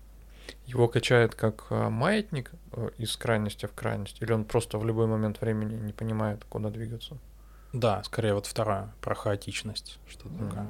Его 0.65 0.87
качает 0.87 1.35
как 1.35 1.67
э, 1.69 1.89
маятник 1.89 2.51
из 2.97 3.15
крайности 3.15 3.67
в 3.67 3.73
крайность, 3.73 4.21
или 4.21 4.31
он 4.31 4.45
просто 4.45 4.79
в 4.79 4.85
любой 4.85 5.05
момент 5.05 5.39
времени 5.41 5.75
не 5.75 5.93
понимает, 5.93 6.43
куда 6.45 6.69
двигаться? 6.71 7.17
Да, 7.73 8.03
скорее 8.03 8.33
вот 8.33 8.47
вторая, 8.47 8.91
про 9.01 9.13
хаотичность, 9.13 9.99
что-то 10.07 10.29
mm. 10.29 10.47
такое. 10.47 10.67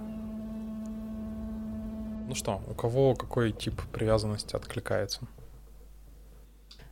Ну 2.27 2.35
что, 2.35 2.61
у 2.67 2.73
кого 2.73 3.15
какой 3.15 3.51
тип 3.51 3.81
привязанности 3.91 4.55
откликается? 4.55 5.21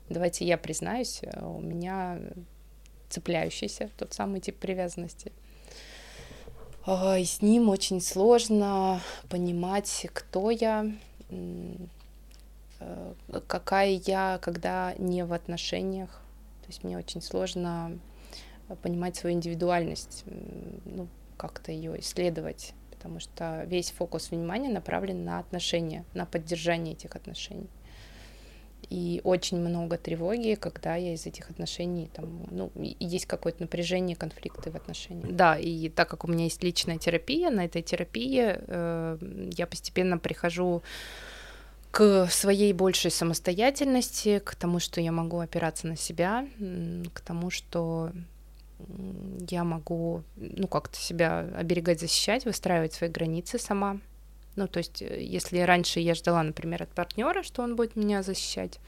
Давайте 0.10 0.46
я 0.46 0.58
признаюсь, 0.58 1.20
э, 1.22 1.46
у 1.46 1.60
меня 1.60 2.20
цепляющийся 3.10 3.90
тот 3.98 4.14
самый 4.14 4.40
тип 4.40 4.58
привязанности. 4.58 5.32
И 6.88 7.26
с 7.26 7.42
ним 7.42 7.68
очень 7.68 8.00
сложно 8.00 9.02
понимать, 9.30 10.08
кто 10.14 10.50
я, 10.52 10.90
э, 11.30 13.14
какая 13.48 14.02
я, 14.06 14.40
когда 14.42 14.94
не 14.98 15.26
в 15.26 15.34
отношениях. 15.34 16.10
То 16.62 16.68
есть 16.68 16.86
мне 16.86 16.98
очень 16.98 17.22
сложно 17.22 18.00
понимать 18.76 19.16
свою 19.16 19.36
индивидуальность, 19.36 20.24
ну, 20.86 21.08
как-то 21.38 21.72
ее 21.72 22.00
исследовать, 22.00 22.74
потому 22.92 23.20
что 23.20 23.64
весь 23.66 23.92
фокус 23.92 24.32
внимания 24.32 24.70
направлен 24.70 25.24
на 25.24 25.40
отношения, 25.40 26.04
на 26.14 26.26
поддержание 26.26 26.94
этих 26.94 27.16
отношений. 27.16 27.70
И 28.90 29.20
очень 29.24 29.58
много 29.60 29.98
тревоги, 29.98 30.56
когда 30.56 30.96
я 30.96 31.14
из 31.14 31.26
этих 31.26 31.50
отношений, 31.50 32.10
там, 32.14 32.48
ну, 32.52 32.72
есть 32.76 33.26
какое-то 33.26 33.64
напряжение, 33.64 34.16
конфликты 34.16 34.72
в 34.72 34.76
отношениях. 34.76 35.36
Да, 35.36 35.58
и 35.58 35.90
так 35.90 36.10
как 36.10 36.24
у 36.24 36.28
меня 36.28 36.46
есть 36.46 36.64
личная 36.64 36.98
терапия, 36.98 37.50
на 37.50 37.66
этой 37.66 37.82
терапии 37.82 38.56
э, 38.56 39.18
я 39.58 39.68
постепенно 39.68 40.18
прихожу 40.18 40.84
к 41.92 42.28
своей 42.30 42.72
большей 42.74 43.12
самостоятельности, 43.12 44.40
к 44.40 44.56
тому, 44.56 44.80
что 44.80 45.02
я 45.02 45.12
могу 45.12 45.40
опираться 45.40 45.88
на 45.88 45.98
себя, 45.98 46.48
к 47.14 47.20
тому, 47.22 47.50
что 47.50 48.12
я 49.50 49.64
могу, 49.64 50.24
ну, 50.36 50.68
как-то 50.68 50.98
себя 50.98 51.40
оберегать, 51.56 52.00
защищать, 52.00 52.46
выстраивать 52.46 52.94
свои 52.94 53.10
границы 53.10 53.60
сама. 53.60 54.00
Ну, 54.56 54.68
то 54.68 54.80
есть, 54.80 55.02
э, 55.02 55.24
если 55.24 55.60
раньше 55.60 56.00
я 56.00 56.16
ждала, 56.16 56.44
например, 56.44 56.84
от 56.84 56.90
партнера, 56.90 57.44
что 57.44 57.64
он 57.64 57.76
будет 57.76 57.96
меня 57.96 58.24
защищать, 58.24 58.80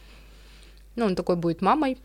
ну, 0.96 1.06
он 1.06 1.16
такой 1.16 1.36
будет 1.36 1.62
мамой, 1.62 1.98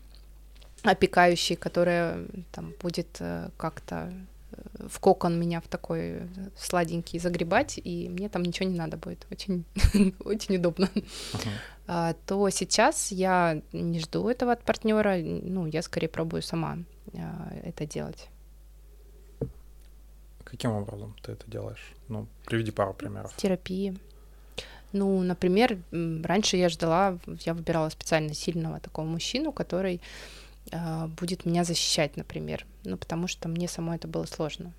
опекающей, 0.83 1.55
которая 1.55 2.25
там 2.51 2.73
будет 2.81 3.07
э, 3.19 3.49
как-то 3.57 4.13
э, 4.51 4.87
в 4.87 4.99
кокон 4.99 5.39
меня 5.39 5.61
в 5.61 5.67
такой 5.67 6.21
сладенький 6.57 7.19
загребать, 7.19 7.79
и 7.83 8.09
мне 8.09 8.29
там 8.29 8.43
ничего 8.43 8.69
не 8.69 8.77
надо 8.77 8.97
будет. 8.97 9.25
Очень, 9.31 9.65
очень 10.23 10.57
удобно. 10.57 10.89
Uh-huh. 10.95 11.49
А, 11.87 12.15
то 12.25 12.49
сейчас 12.49 13.11
я 13.11 13.61
не 13.73 13.99
жду 13.99 14.27
этого 14.27 14.53
от 14.53 14.63
партнера, 14.63 15.17
ну, 15.17 15.67
я 15.67 15.81
скорее 15.81 16.07
пробую 16.07 16.41
сама 16.41 16.79
это 17.63 17.85
делать. 17.85 18.29
Каким 20.43 20.71
образом 20.71 21.15
ты 21.23 21.33
это 21.33 21.49
делаешь? 21.49 21.93
Ну, 22.07 22.27
приведи 22.45 22.71
пару 22.71 22.93
примеров. 22.93 23.35
Терапии. 23.35 23.97
Ну, 24.93 25.21
например, 25.21 25.77
раньше 25.91 26.55
я 26.55 26.69
ждала, 26.69 27.17
я 27.45 27.53
выбирала 27.53 27.89
специально 27.89 28.33
сильного 28.33 28.79
такого 28.79 29.05
мужчину, 29.05 29.51
который 29.51 29.99
э, 30.71 31.07
будет 31.07 31.45
меня 31.45 31.63
защищать, 31.65 32.15
например. 32.15 32.65
Ну, 32.85 32.95
потому 32.95 33.27
что 33.27 33.49
мне 33.49 33.67
самой 33.67 33.97
это 33.97 34.07
было 34.07 34.25
сложно. 34.25 34.71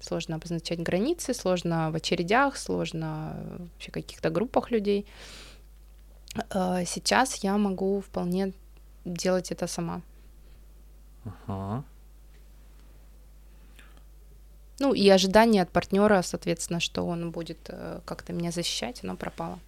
Сложно 0.00 0.36
обозначать 0.36 0.78
границы, 0.78 1.34
сложно 1.34 1.90
в 1.90 1.96
очередях, 1.96 2.56
сложно 2.56 3.58
вообще 3.58 3.90
в 3.90 3.94
каких-то 3.94 4.30
группах 4.30 4.70
людей. 4.70 5.06
Э, 6.50 6.84
сейчас 6.86 7.36
я 7.36 7.58
могу 7.58 8.00
вполне 8.00 8.52
делать 9.04 9.50
это 9.50 9.66
сама. 9.66 10.02
Ага. 11.24 11.84
Ну 14.80 14.92
и 14.92 15.08
ожидание 15.08 15.62
от 15.62 15.70
партнера, 15.70 16.22
соответственно, 16.22 16.80
что 16.80 17.06
он 17.06 17.30
будет 17.30 17.58
э, 17.68 18.00
как-то 18.04 18.32
меня 18.32 18.50
защищать, 18.50 19.04
оно 19.04 19.16
пропало. 19.16 19.58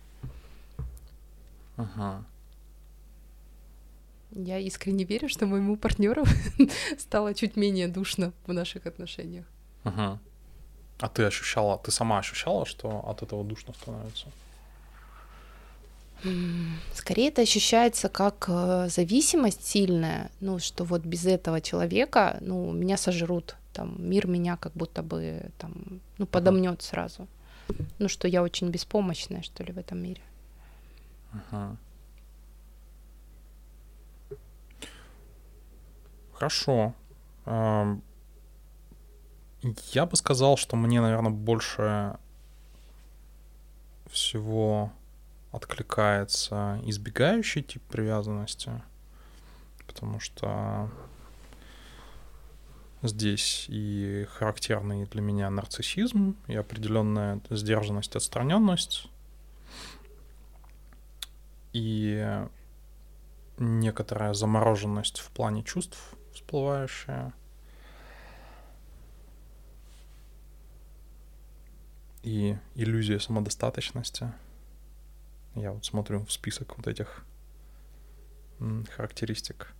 Ага. 1.76 2.24
Я 4.32 4.58
искренне 4.58 5.04
верю, 5.04 5.28
что 5.28 5.46
моему 5.46 5.76
партнеру 5.76 6.24
стало 6.98 7.34
чуть 7.34 7.56
менее 7.56 7.88
душно 7.88 8.32
в 8.46 8.52
наших 8.52 8.86
отношениях. 8.86 9.46
Ага. 9.84 10.18
А 10.98 11.08
ты 11.08 11.24
ощущала, 11.24 11.78
ты 11.78 11.90
сама 11.90 12.18
ощущала, 12.18 12.66
что 12.66 13.04
от 13.08 13.22
этого 13.22 13.44
душно 13.44 13.74
становится? 13.74 14.26
Скорее 16.94 17.28
это 17.28 17.42
ощущается 17.42 18.08
как 18.08 18.46
э, 18.48 18.88
зависимость 18.88 19.66
сильная, 19.66 20.30
ну, 20.40 20.58
что 20.58 20.84
вот 20.84 21.02
без 21.02 21.26
этого 21.26 21.60
человека, 21.60 22.38
ну, 22.40 22.72
меня 22.72 22.96
сожрут, 22.96 23.56
там, 23.72 23.96
мир 23.98 24.26
меня 24.26 24.56
как 24.56 24.72
будто 24.72 25.02
бы, 25.02 25.50
там, 25.58 26.00
ну, 26.18 26.26
подомнет 26.26 26.82
сразу. 26.82 27.28
Ну, 27.98 28.08
что 28.08 28.28
я 28.28 28.42
очень 28.42 28.70
беспомощная, 28.70 29.42
что 29.42 29.62
ли, 29.62 29.72
в 29.72 29.78
этом 29.78 29.98
мире. 30.02 30.22
Ага. 31.32 31.76
Хорошо. 36.32 36.94
Я 39.92 40.06
бы 40.06 40.16
сказал, 40.16 40.56
что 40.56 40.76
мне, 40.76 41.00
наверное, 41.00 41.30
больше 41.32 42.18
всего 44.10 44.92
откликается 45.56 46.78
избегающий 46.84 47.62
тип 47.62 47.82
привязанности, 47.88 48.70
потому 49.86 50.20
что 50.20 50.90
здесь 53.02 53.64
и 53.68 54.26
характерный 54.28 55.06
для 55.06 55.22
меня 55.22 55.48
нарциссизм, 55.48 56.36
и 56.46 56.54
определенная 56.54 57.40
сдержанность, 57.48 58.14
отстраненность, 58.16 59.08
и 61.72 62.44
некоторая 63.58 64.34
замороженность 64.34 65.20
в 65.20 65.30
плане 65.30 65.62
чувств 65.62 65.98
всплывающая. 66.34 67.32
И 72.22 72.56
иллюзия 72.74 73.20
самодостаточности— 73.20 74.30
я 75.56 75.72
вот 75.72 75.84
смотрю 75.84 76.24
в 76.24 76.32
список 76.32 76.76
вот 76.76 76.86
этих 76.86 77.24
характеристик. 78.94 79.74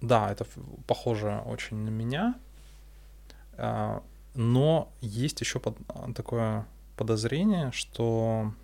Да, 0.00 0.30
это 0.30 0.46
похоже 0.86 1.42
очень 1.44 1.76
на 1.76 1.90
меня, 1.90 2.34
а, 3.52 4.02
но 4.34 4.90
есть 5.00 5.40
еще 5.40 5.60
под, 5.60 5.76
такое 6.14 6.66
подозрение, 6.96 7.70
что 7.72 8.54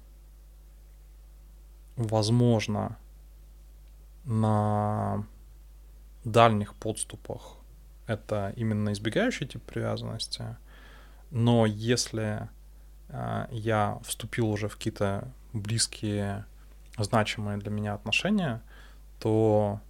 возможно 1.96 2.96
на 4.24 5.26
дальних 6.24 6.74
подступах 6.74 7.56
это 8.06 8.52
именно 8.56 8.92
избегающий 8.92 9.46
тип 9.46 9.62
привязанности, 9.62 10.56
но 11.30 11.66
если 11.66 12.22
а, 12.22 12.48
я 13.08 13.98
вступил 14.02 14.50
уже 14.50 14.68
в 14.68 14.76
какие-то 14.76 15.28
близкие, 15.52 16.44
значимые 16.98 17.58
для 17.58 17.70
меня 17.70 17.94
отношения, 17.94 18.62
то, 19.20 19.80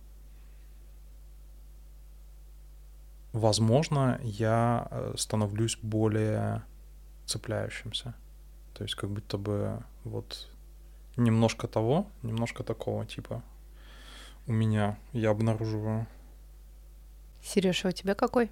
возможно, 3.32 4.20
я 4.22 4.88
э, 4.90 5.14
становлюсь 5.16 5.78
более 5.82 6.62
цепляющимся. 7.26 8.14
То 8.74 8.84
есть 8.84 8.94
как 8.94 9.10
будто 9.10 9.38
бы 9.38 9.82
вот 10.04 10.48
немножко 11.16 11.66
того, 11.66 12.06
немножко 12.22 12.62
такого 12.62 13.06
типа 13.06 13.42
у 14.46 14.52
меня 14.52 14.98
я 15.12 15.30
обнаруживаю. 15.30 16.06
Сережа, 17.42 17.88
у 17.88 17.92
тебя 17.92 18.14
какой? 18.14 18.50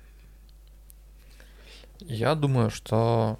Я 2.00 2.34
думаю, 2.34 2.70
что 2.70 3.38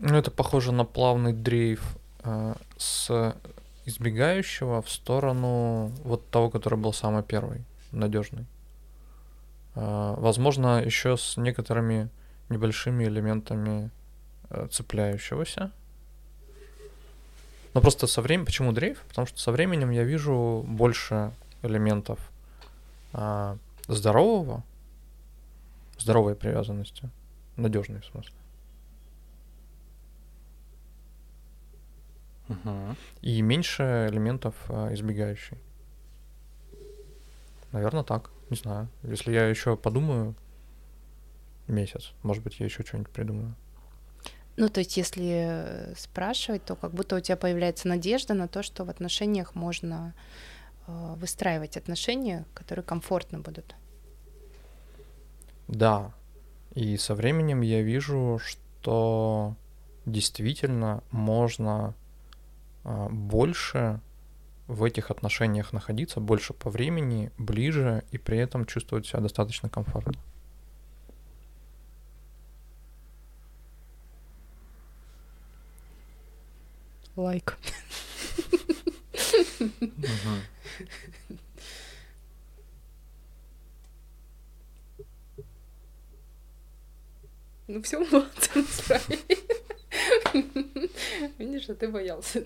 ну, 0.00 0.16
это 0.16 0.30
похоже 0.30 0.72
на 0.72 0.84
плавный 0.84 1.32
дрейф 1.32 1.96
э, 2.22 2.54
с 2.76 3.34
избегающего 3.84 4.82
в 4.82 4.90
сторону 4.90 5.92
вот 6.04 6.28
того, 6.30 6.50
который 6.50 6.78
был 6.78 6.92
самый 6.92 7.22
первый, 7.22 7.64
надежный. 7.90 8.46
Э, 9.74 10.14
возможно, 10.18 10.82
еще 10.84 11.16
с 11.16 11.36
некоторыми 11.36 12.10
небольшими 12.48 13.04
элементами 13.04 13.90
э, 14.50 14.68
цепляющегося. 14.70 15.72
Но 17.74 17.80
просто 17.80 18.06
со 18.06 18.22
временем... 18.22 18.46
Почему 18.46 18.72
дрейф? 18.72 19.02
Потому 19.08 19.26
что 19.26 19.38
со 19.38 19.52
временем 19.52 19.90
я 19.90 20.04
вижу 20.04 20.64
больше 20.66 21.32
элементов 21.62 22.18
э, 23.12 23.56
здорового, 23.88 24.62
здоровой 25.98 26.34
привязанности, 26.34 27.10
надежной 27.58 28.00
в 28.00 28.06
смысле. 28.06 28.34
Угу. 32.48 32.96
И 33.22 33.42
меньше 33.42 34.08
элементов 34.10 34.54
э, 34.68 34.94
избегающей. 34.94 35.58
Наверное, 37.72 38.04
так. 38.04 38.30
Не 38.50 38.56
знаю. 38.56 38.88
Если 39.02 39.32
я 39.32 39.46
еще 39.46 39.76
подумаю 39.76 40.34
месяц, 41.66 42.12
может 42.22 42.42
быть, 42.42 42.58
я 42.60 42.66
еще 42.66 42.82
что-нибудь 42.82 43.12
придумаю. 43.12 43.54
Ну, 44.56 44.68
то 44.68 44.80
есть, 44.80 44.96
если 44.96 45.92
спрашивать, 45.96 46.64
то 46.64 46.74
как 46.74 46.92
будто 46.92 47.16
у 47.16 47.20
тебя 47.20 47.36
появляется 47.36 47.86
надежда 47.86 48.34
на 48.34 48.48
то, 48.48 48.62
что 48.62 48.84
в 48.84 48.90
отношениях 48.90 49.54
можно 49.54 50.14
э, 50.86 51.14
выстраивать 51.16 51.76
отношения, 51.76 52.46
которые 52.54 52.84
комфортно 52.84 53.38
будут. 53.38 53.76
Да. 55.68 56.12
И 56.74 56.96
со 56.96 57.14
временем 57.14 57.60
я 57.60 57.82
вижу, 57.82 58.40
что 58.44 59.56
действительно 60.06 61.02
можно 61.10 61.94
а, 62.84 63.08
больше 63.08 64.00
в 64.66 64.84
этих 64.84 65.10
отношениях 65.10 65.72
находиться, 65.72 66.20
больше 66.20 66.52
по 66.52 66.70
времени, 66.70 67.32
ближе 67.38 68.04
и 68.12 68.18
при 68.18 68.38
этом 68.38 68.66
чувствовать 68.66 69.06
себя 69.06 69.20
достаточно 69.20 69.68
комфортно. 69.68 70.14
Лайк. 77.16 77.58
Угу. 79.60 81.38
Ну 87.68 87.82
все, 87.82 88.02
справились. 88.02 89.44
Видишь, 91.38 91.68
а 91.68 91.74
ты 91.74 91.88
боялся. 91.88 92.42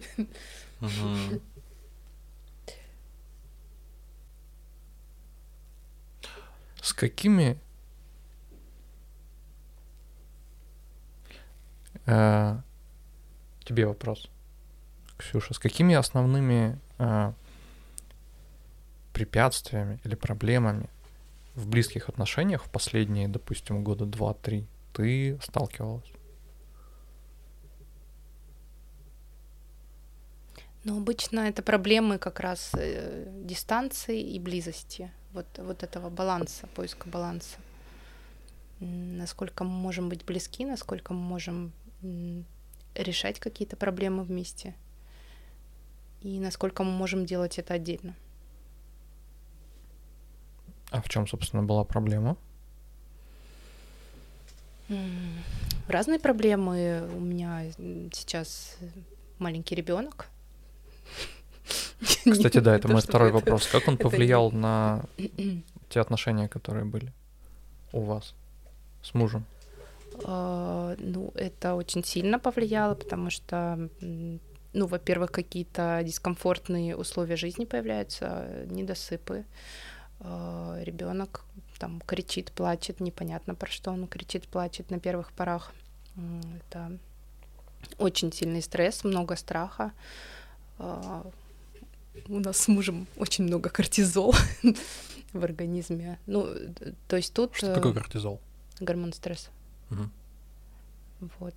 С 6.83 6.93
какими 6.93 7.61
э, 12.07 12.57
тебе 13.65 13.87
вопрос, 13.87 14.29
Ксюша, 15.17 15.55
с 15.55 15.61
какими 15.61 15.95
основными 15.95 16.81
э, 16.99 17.33
препятствиями 19.13 20.01
или 20.03 20.17
проблемами 20.17 20.91
в 21.55 21.69
близких 21.69 22.09
отношениях 22.09 22.65
в 22.65 22.71
последние, 22.71 23.29
допустим, 23.29 23.85
года 23.85 24.05
два-три 24.05 24.67
ты 24.93 25.39
сталкивалась? 25.43 26.11
Но 30.85 30.97
обычно 30.97 31.41
это 31.41 31.63
проблемы 31.63 32.19
как 32.19 32.41
раз 32.41 32.73
э, 32.75 33.27
дистанции 33.45 34.21
и 34.21 34.41
близости, 34.41 35.13
вот, 35.33 35.47
вот 35.59 35.85
этого 35.85 36.11
баланса, 36.11 36.67
поиска 36.75 37.09
баланса. 37.09 37.59
Насколько 38.81 39.63
мы 39.63 39.71
можем 39.71 40.09
быть 40.09 40.25
близки, 40.25 40.65
насколько 40.65 41.15
мы 41.15 41.21
можем 41.21 41.73
решать 42.97 43.39
какие-то 43.39 43.77
проблемы 43.77 44.25
вместе, 44.25 44.75
и 46.21 46.41
насколько 46.41 46.83
мы 46.83 46.91
можем 46.91 47.27
делать 47.27 47.59
это 47.59 47.75
отдельно. 47.75 48.17
А 50.91 51.01
в 51.01 51.09
чем, 51.09 51.29
собственно, 51.29 51.63
была 51.63 51.85
проблема? 51.85 52.37
Разные 55.89 56.19
проблемы. 56.19 57.09
У 57.15 57.21
меня 57.21 57.65
сейчас 58.13 58.77
маленький 59.39 59.75
ребенок. 59.75 60.27
Кстати, 62.31 62.59
да, 62.59 62.77
это 62.77 62.89
то, 62.89 62.93
мой 62.93 63.03
второй 63.03 63.31
вопрос. 63.31 63.67
Как 63.67 63.89
он 63.89 63.97
повлиял 63.97 64.51
на 64.51 65.05
те 65.89 66.01
отношения, 66.01 66.49
которые 66.49 66.85
были 66.85 67.13
у 67.93 68.01
вас 68.01 68.35
с 69.03 69.15
мужем? 69.15 69.45
А, 70.25 70.95
Ну, 70.99 71.33
это 71.35 71.75
очень 71.75 72.05
сильно 72.05 72.39
повлияло, 72.39 72.95
потому 72.95 73.31
что, 73.31 73.89
ну, 74.01 74.87
во-первых, 74.87 75.31
какие-то 75.33 76.01
дискомфортные 76.05 76.97
условия 76.97 77.37
жизни 77.37 77.65
появляются, 77.65 78.47
недосыпы. 78.67 79.45
Ребенок 80.21 81.45
там 81.83 82.01
кричит, 82.07 82.53
плачет, 82.53 83.01
непонятно 83.01 83.57
про 83.57 83.69
что 83.69 83.91
он 83.91 84.07
кричит, 84.07 84.47
плачет 84.47 84.89
на 84.93 85.01
первых 85.01 85.33
порах. 85.33 85.73
Это 86.15 86.97
очень 87.99 88.33
сильный 88.33 88.63
стресс, 88.63 89.03
много 89.03 89.35
страха. 89.35 89.91
А, 90.79 91.27
У 92.29 92.39
нас 92.39 92.59
с 92.59 92.69
мужем 92.69 93.09
очень 93.17 93.43
много 93.43 93.69
кортизола 93.69 94.37
в 95.33 95.43
организме. 95.43 96.21
Ну, 96.27 96.47
то 97.09 97.17
есть 97.17 97.35
тут 97.35 97.57
Что 97.57 97.73
э, 97.73 97.75
такое 97.75 97.93
кортизол? 97.95 98.41
гормон 98.79 99.13
стресса. 99.13 99.51
Вот. 101.41 101.55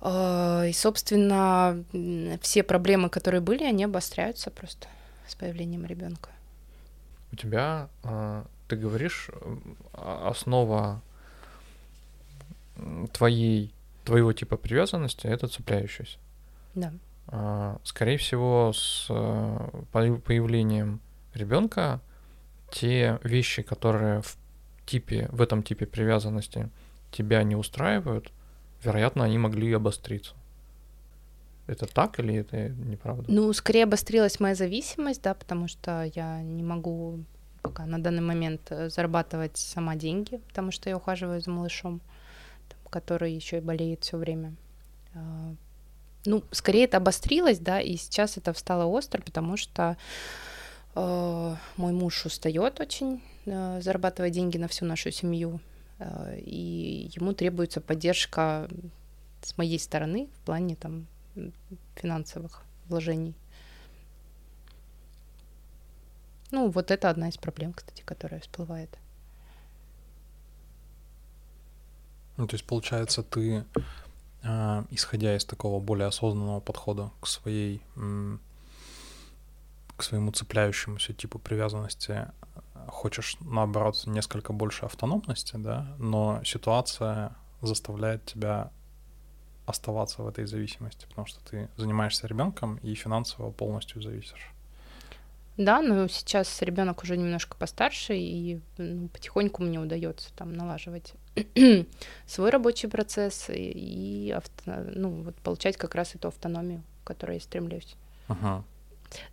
А, 0.00 0.66
И, 0.68 0.72
собственно, 0.72 1.82
все 2.42 2.62
проблемы, 2.62 3.08
которые 3.08 3.40
были, 3.40 3.64
они 3.64 3.82
обостряются 3.82 4.52
просто 4.52 4.86
с 5.26 5.34
появлением 5.34 5.84
ребенка. 5.84 6.30
У 7.34 7.36
тебя, 7.36 7.88
а, 8.04 8.46
ты 8.68 8.76
говоришь, 8.76 9.28
а- 9.92 10.28
основа 10.30 11.02
твоей, 13.12 13.74
твоего 14.04 14.32
типа 14.32 14.56
привязанности— 14.56 15.26
это 15.28 15.48
цепляющаяся. 15.48 16.18
Да. 16.76 16.92
А, 17.26 17.80
Скорее 17.82 18.18
всего, 18.18 18.72
с 18.72 19.06
э, 19.10 19.68
появ- 19.92 20.20
появлением 20.22 21.00
ребенка 21.34 22.00
те 22.70 23.18
вещи, 23.24 23.62
которые 23.62 24.22
в 24.22 24.36
типе, 24.86 25.28
в 25.32 25.42
этом 25.42 25.64
типе 25.64 25.86
привязанности 25.86 26.70
тебя 27.10 27.42
не 27.42 27.56
устраивают, 27.56 28.30
вероятно, 28.84 29.24
они 29.24 29.38
могли 29.38 29.72
обостриться. 29.72 30.34
Это 31.66 31.86
так 31.86 32.18
или 32.20 32.34
это 32.34 32.68
неправда? 32.68 33.24
Ну, 33.28 33.52
скорее 33.52 33.84
обострилась 33.84 34.40
моя 34.40 34.54
зависимость, 34.54 35.22
да, 35.22 35.34
потому 35.34 35.68
что 35.68 36.10
я 36.14 36.42
не 36.42 36.62
могу 36.62 37.24
пока 37.62 37.86
на 37.86 37.98
данный 37.98 38.20
момент 38.20 38.60
э, 38.70 38.90
зарабатывать 38.90 39.56
сама 39.56 39.96
деньги, 39.96 40.36
потому 40.48 40.70
что 40.70 40.90
я 40.90 40.96
ухаживаю 40.96 41.40
за 41.40 41.50
малышом, 41.50 42.02
который 42.90 43.32
еще 43.32 43.56
и 43.58 43.60
болеет 43.60 44.04
все 44.04 44.18
время. 44.18 44.54
А, 45.14 45.54
Ну, 46.26 46.42
скорее 46.50 46.84
это 46.84 46.98
обострилось, 46.98 47.58
да, 47.58 47.80
и 47.80 47.96
сейчас 47.96 48.36
это 48.36 48.52
встало 48.52 48.84
остро, 48.84 49.20
потому 49.22 49.56
что 49.56 49.96
э, 50.94 51.56
мой 51.76 51.92
муж 51.92 52.26
устает 52.26 52.80
очень, 52.80 53.22
э, 53.46 53.80
зарабатывая 53.82 54.30
деньги 54.30 54.58
на 54.58 54.68
всю 54.68 54.84
нашу 54.84 55.10
семью, 55.10 55.60
э, 55.98 56.38
и 56.40 57.10
ему 57.16 57.32
требуется 57.32 57.80
поддержка 57.80 58.68
с 59.42 59.58
моей 59.58 59.78
стороны 59.78 60.28
в 60.34 60.46
плане 60.46 60.76
там 60.76 61.06
финансовых 61.96 62.62
вложений. 62.88 63.34
Ну, 66.50 66.70
вот 66.70 66.90
это 66.90 67.10
одна 67.10 67.28
из 67.28 67.36
проблем, 67.36 67.72
кстати, 67.72 68.02
которая 68.02 68.40
всплывает. 68.40 68.96
Ну, 72.36 72.46
то 72.46 72.54
есть, 72.54 72.66
получается, 72.66 73.22
ты, 73.22 73.64
а, 74.42 74.84
исходя 74.90 75.36
из 75.36 75.44
такого 75.44 75.80
более 75.80 76.06
осознанного 76.08 76.60
подхода 76.60 77.10
к 77.20 77.26
своей, 77.26 77.80
к 79.96 80.02
своему 80.02 80.32
цепляющемуся 80.32 81.12
типу 81.12 81.38
привязанности, 81.38 82.28
хочешь, 82.88 83.36
наоборот, 83.40 84.02
несколько 84.06 84.52
больше 84.52 84.84
автономности, 84.84 85.56
да, 85.56 85.94
но 85.98 86.42
ситуация 86.44 87.34
заставляет 87.62 88.24
тебя 88.26 88.70
оставаться 89.66 90.22
в 90.22 90.28
этой 90.28 90.46
зависимости, 90.46 91.06
потому 91.08 91.26
что 91.26 91.40
ты 91.44 91.68
занимаешься 91.76 92.26
ребенком 92.26 92.76
и 92.82 92.94
финансово 92.94 93.50
полностью 93.50 94.02
зависишь. 94.02 94.50
Да, 95.56 95.80
но 95.82 96.08
сейчас 96.08 96.62
ребенок 96.62 97.04
уже 97.04 97.16
немножко 97.16 97.56
постарше, 97.56 98.16
и 98.16 98.60
ну, 98.76 99.08
потихоньку 99.08 99.62
мне 99.62 99.78
удается 99.78 100.32
там 100.34 100.52
налаживать 100.52 101.14
свой 102.26 102.50
рабочий 102.50 102.88
процесс 102.88 103.48
и, 103.50 104.26
и 104.26 104.30
авто, 104.32 104.72
ну, 104.94 105.22
вот 105.22 105.36
получать 105.36 105.76
как 105.76 105.94
раз 105.94 106.16
эту 106.16 106.28
автономию, 106.28 106.82
к 107.04 107.06
которой 107.06 107.34
я 107.34 107.40
стремлюсь. 107.40 107.94
Uh-huh. 108.28 108.64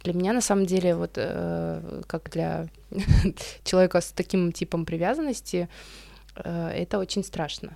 Для 0.04 0.13
меня 0.13 0.34
на 0.34 0.41
самом 0.41 0.67
деле 0.67 0.96
вот 0.96 1.13
э, 1.15 2.02
как 2.06 2.30
для 2.30 2.67
человека 3.63 4.00
с 4.00 4.12
таким 4.12 4.52
типом 4.52 4.86
привязанности 4.86 5.70
э, 6.36 6.67
это 6.70 7.00
очень 7.00 7.24
страшно. 7.24 7.76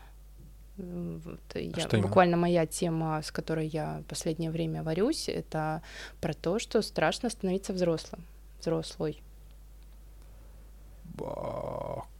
Вот, 0.77 1.39
я, 1.55 1.87
буквально 2.01 2.35
моя 2.35 2.65
тема, 2.65 3.21
с 3.21 3.31
которой 3.31 3.67
я 3.67 4.03
последнее 4.09 4.51
время 4.51 4.83
варюсь, 4.83 5.29
это 5.29 5.81
про 6.19 6.33
то, 6.33 6.59
что 6.59 6.81
страшно 6.81 7.29
становиться 7.29 7.71
взрослым, 7.71 8.25
взрослой. 8.59 9.21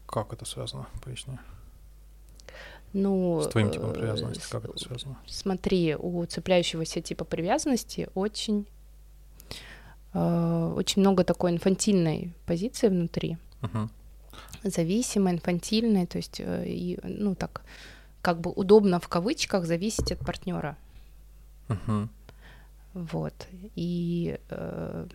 Как 0.06 0.32
это 0.32 0.46
связано? 0.46 0.86
Поясни. 1.04 1.38
Ну, 2.92 3.42
с 3.42 3.48
твоим 3.48 3.70
типом 3.70 3.92
привязанности, 3.92 4.50
как 4.50 4.64
это 4.64 4.78
связано? 4.78 5.18
Смотри, 5.26 5.96
у 5.96 6.24
цепляющегося 6.24 7.02
типа 7.02 7.26
привязанности 7.26 8.08
очень, 8.14 8.66
э, 10.14 10.72
очень 10.74 11.02
много 11.02 11.22
такой 11.24 11.50
инфантильной 11.50 12.32
позиции 12.46 12.88
внутри. 12.88 13.36
Uh-huh. 13.60 13.90
Зависимой, 14.62 15.34
инфантильной, 15.34 16.06
то 16.06 16.16
есть, 16.16 16.40
э, 16.40 16.64
и, 16.66 16.98
ну 17.02 17.34
так, 17.34 17.62
как 18.26 18.40
бы 18.40 18.50
удобно 18.50 18.98
в 18.98 19.06
кавычках 19.06 19.66
зависеть 19.66 20.10
от 20.10 20.18
партнера. 20.18 20.76
Uh-huh. 21.68 22.08
Вот. 22.92 23.34
И 23.76 24.40
э, 24.48 25.06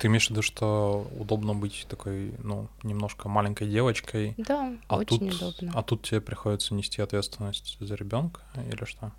ты 0.00 0.06
имеешь 0.06 0.28
в 0.28 0.30
виду, 0.30 0.40
что 0.40 1.06
удобно 1.18 1.54
быть 1.54 1.86
такой, 1.90 2.32
ну, 2.42 2.68
немножко 2.82 3.28
маленькой 3.28 3.68
девочкой? 3.68 4.32
Да, 4.38 4.72
а 4.88 4.96
очень 4.96 5.28
тут, 5.28 5.34
удобно. 5.34 5.72
А 5.74 5.82
тут 5.82 6.04
тебе 6.04 6.22
приходится 6.22 6.72
нести 6.72 7.02
ответственность 7.02 7.76
за 7.80 7.94
ребенка 7.96 8.40
или 8.54 8.86
что? 8.86 9.12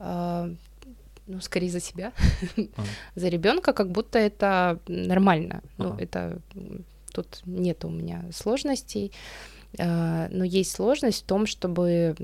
А, 0.00 0.50
ну, 1.28 1.40
скорее 1.40 1.70
за 1.70 1.78
себя. 1.78 2.12
За 3.14 3.28
ребенка, 3.28 3.72
как 3.72 3.88
будто 3.92 4.18
это 4.18 4.80
нормально. 4.88 5.62
Ну, 5.78 5.94
это 5.96 6.40
тут 7.12 7.42
нет 7.46 7.84
у 7.84 7.88
меня 7.88 8.24
сложностей. 8.32 9.12
А, 9.12 9.51
но 9.78 10.44
есть 10.44 10.72
сложность 10.72 11.22
в 11.22 11.26
том, 11.26 11.46
чтобы 11.46 12.14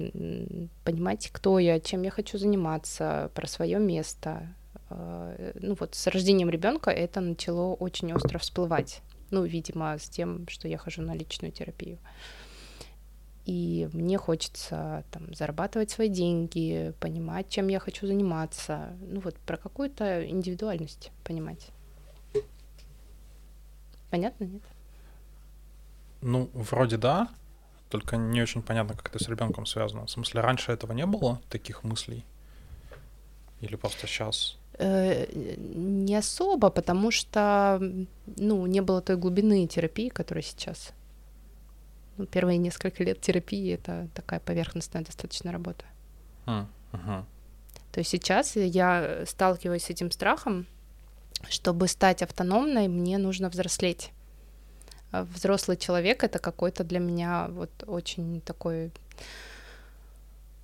понимать, 0.84 1.30
кто 1.32 1.58
я, 1.58 1.80
чем 1.80 2.02
я 2.02 2.10
хочу 2.10 2.36
заниматься, 2.38 3.30
про 3.34 3.46
свое 3.46 3.78
место, 3.78 4.48
Э, 4.90 5.52
ну 5.60 5.76
вот 5.78 5.94
с 5.94 6.06
рождением 6.06 6.50
ребенка 6.50 6.90
это 6.90 7.20
начало 7.20 7.74
очень 7.74 8.12
остро 8.12 8.38
всплывать. 8.38 9.02
Ну, 9.30 9.44
видимо, 9.44 9.98
с 9.98 10.08
тем, 10.08 10.48
что 10.48 10.68
я 10.68 10.78
хожу 10.78 11.02
на 11.02 11.14
личную 11.14 11.52
терапию. 11.52 11.98
И 13.44 13.88
мне 13.92 14.18
хочется 14.18 15.04
там 15.10 15.34
зарабатывать 15.34 15.90
свои 15.90 16.08
деньги, 16.08 16.92
понимать, 17.00 17.48
чем 17.48 17.68
я 17.68 17.78
хочу 17.78 18.06
заниматься. 18.06 18.96
Ну 19.00 19.20
вот 19.20 19.36
про 19.36 19.56
какую-то 19.56 20.26
индивидуальность 20.28 21.12
понимать. 21.24 21.68
Понятно, 24.10 24.44
нет? 24.44 24.62
Ну, 26.20 26.50
вроде 26.52 26.96
да, 26.96 27.28
только 27.88 28.16
не 28.16 28.42
очень 28.42 28.62
понятно, 28.62 28.94
как 28.94 29.08
это 29.08 29.22
с 29.22 29.28
ребенком 29.28 29.66
связано. 29.66 30.06
В 30.06 30.10
смысле, 30.10 30.40
раньше 30.40 30.72
этого 30.72 30.92
не 30.92 31.06
было, 31.06 31.40
таких 31.48 31.84
мыслей? 31.84 32.24
Или 33.60 33.76
просто 33.76 34.06
сейчас? 34.06 34.56
Э, 34.74 35.26
не 35.34 36.14
особо, 36.14 36.70
потому 36.70 37.10
что 37.10 37.80
ну, 38.36 38.66
не 38.66 38.80
было 38.80 39.00
той 39.00 39.16
глубины 39.16 39.66
терапии, 39.66 40.08
которая 40.08 40.42
сейчас. 40.42 40.92
Ну, 42.16 42.26
первые 42.26 42.58
несколько 42.58 43.02
лет 43.04 43.20
терапии 43.20 43.74
это 43.74 44.08
такая 44.14 44.40
поверхностная 44.40 45.02
достаточно 45.02 45.52
работа. 45.52 45.84
Uh, 46.46 46.66
uh-huh. 46.92 47.24
То 47.92 48.00
есть 48.00 48.10
сейчас 48.10 48.56
я 48.56 49.24
сталкиваюсь 49.26 49.84
с 49.84 49.90
этим 49.90 50.10
страхом, 50.10 50.66
чтобы 51.48 51.88
стать 51.88 52.22
автономной, 52.22 52.88
мне 52.88 53.18
нужно 53.18 53.48
взрослеть. 53.48 54.10
А 55.10 55.24
взрослый 55.24 55.76
человек 55.76 56.22
это 56.24 56.38
какой-то 56.38 56.84
для 56.84 56.98
меня 56.98 57.48
вот 57.50 57.70
очень 57.86 58.40
такой 58.42 58.92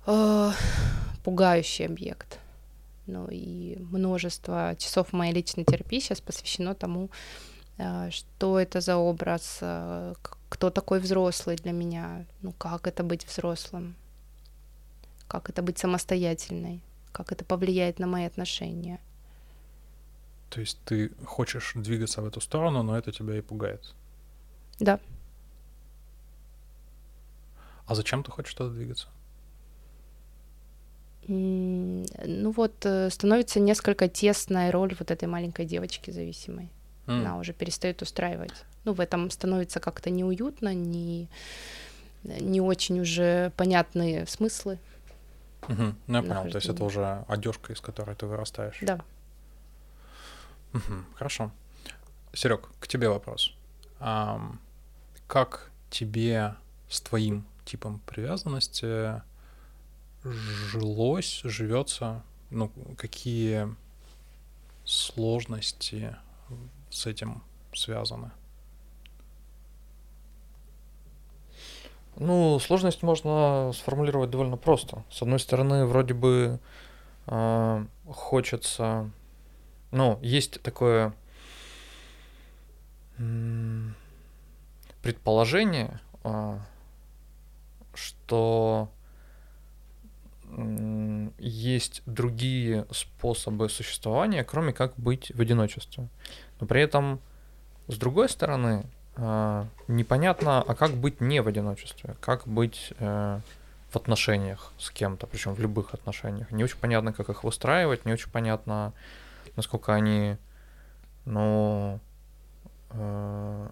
э, 0.05 0.51
пугающий 1.23 1.85
объект. 1.85 2.39
Ну 3.07 3.27
и 3.29 3.77
множество 3.91 4.75
часов 4.77 5.13
моей 5.13 5.33
личной 5.33 5.63
терапии 5.63 5.99
сейчас 5.99 6.21
посвящено 6.21 6.75
тому, 6.75 7.09
э, 7.77 8.09
что 8.11 8.59
это 8.59 8.81
за 8.81 8.97
образ, 8.97 9.59
э, 9.61 10.13
кто 10.49 10.69
такой 10.69 10.99
взрослый 10.99 11.55
для 11.55 11.71
меня, 11.71 12.25
ну 12.41 12.51
как 12.51 12.87
это 12.87 13.03
быть 13.03 13.25
взрослым, 13.25 13.95
как 15.27 15.49
это 15.49 15.63
быть 15.63 15.79
самостоятельной, 15.79 16.81
как 17.11 17.31
это 17.31 17.43
повлияет 17.45 17.99
на 17.99 18.07
мои 18.07 18.25
отношения. 18.25 18.99
То 20.49 20.61
есть 20.61 20.79
ты 20.85 21.11
хочешь 21.25 21.73
двигаться 21.75 22.21
в 22.21 22.27
эту 22.27 22.41
сторону, 22.41 22.83
но 22.83 22.95
это 22.97 23.11
тебя 23.11 23.35
и 23.37 23.41
пугает? 23.41 23.93
Да. 24.79 24.99
А 27.87 27.95
зачем 27.95 28.23
ты 28.23 28.31
хочешь 28.31 28.53
туда 28.53 28.69
двигаться? 28.69 29.07
ну 31.27 32.51
вот 32.51 32.85
э, 32.85 33.09
становится 33.09 33.59
несколько 33.59 34.07
тесная 34.07 34.71
роль 34.71 34.95
вот 34.99 35.09
этой 35.09 35.27
маленькой 35.27 35.65
девочки 35.65 36.11
зависимой. 36.11 36.69
Mm. 37.07 37.21
Она 37.21 37.37
уже 37.37 37.53
перестает 37.53 38.01
устраивать. 38.01 38.65
Ну, 38.83 38.93
в 38.93 38.99
этом 38.99 39.31
становится 39.31 39.79
как-то 39.79 40.11
неуютно, 40.11 40.73
не, 40.73 41.27
не 42.23 42.61
очень 42.61 42.99
уже 42.99 43.51
понятные 43.57 44.27
смыслы. 44.27 44.79
Угу. 45.67 45.95
Ну, 46.07 46.17
я 46.17 46.21
понял. 46.21 46.51
То 46.51 46.57
есть 46.57 46.69
это 46.69 46.83
уже 46.83 47.25
одежка, 47.27 47.73
из 47.73 47.81
которой 47.81 48.15
ты 48.15 48.27
вырастаешь. 48.27 48.77
Да. 48.81 49.01
Угу. 50.73 50.93
Хорошо. 51.15 51.51
Серег, 52.33 52.69
к 52.79 52.87
тебе 52.87 53.09
вопрос. 53.09 53.55
А, 53.99 54.39
как 55.27 55.71
тебе 55.89 56.55
с 56.89 57.01
твоим 57.01 57.45
типом 57.65 57.99
привязанности 58.05 59.21
жилось, 60.23 61.41
живется, 61.43 62.23
ну, 62.49 62.71
какие 62.97 63.67
сложности 64.83 66.15
с 66.89 67.05
этим 67.05 67.43
связаны? 67.73 68.31
Ну, 72.17 72.59
сложность 72.59 73.03
можно 73.03 73.71
сформулировать 73.73 74.29
довольно 74.29 74.55
просто. 74.55 75.03
С 75.11 75.21
одной 75.21 75.39
стороны, 75.39 75.85
вроде 75.85 76.13
бы 76.13 76.59
э, 77.27 77.85
хочется, 78.07 79.11
ну, 79.91 80.17
есть 80.21 80.61
такое 80.61 81.13
предположение, 85.05 85.99
э, 86.23 86.57
что 87.93 88.89
есть 91.37 92.01
другие 92.07 92.87
способы 92.89 93.69
существования, 93.69 94.43
кроме 94.43 94.73
как 94.73 94.95
быть 94.97 95.31
в 95.35 95.39
одиночестве. 95.39 96.07
Но 96.59 96.65
при 96.65 96.81
этом, 96.81 97.19
с 97.87 97.97
другой 97.97 98.29
стороны, 98.29 98.85
а, 99.15 99.67
непонятно, 99.87 100.63
а 100.63 100.73
как 100.73 100.93
быть 100.93 101.21
не 101.21 101.39
в 101.39 101.47
одиночестве, 101.47 102.15
как 102.19 102.47
быть 102.47 102.91
э, 102.97 103.39
в 103.91 103.95
отношениях 103.95 104.73
с 104.79 104.89
кем-то, 104.89 105.27
причем 105.27 105.53
в 105.53 105.59
любых 105.59 105.93
отношениях. 105.93 106.51
Не 106.51 106.63
очень 106.63 106.79
понятно, 106.79 107.13
как 107.13 107.29
их 107.29 107.43
выстраивать, 107.43 108.05
не 108.05 108.13
очень 108.13 108.31
понятно, 108.31 108.91
насколько 109.55 109.93
они, 109.93 110.37
ну, 111.25 111.99
э, 112.89 113.69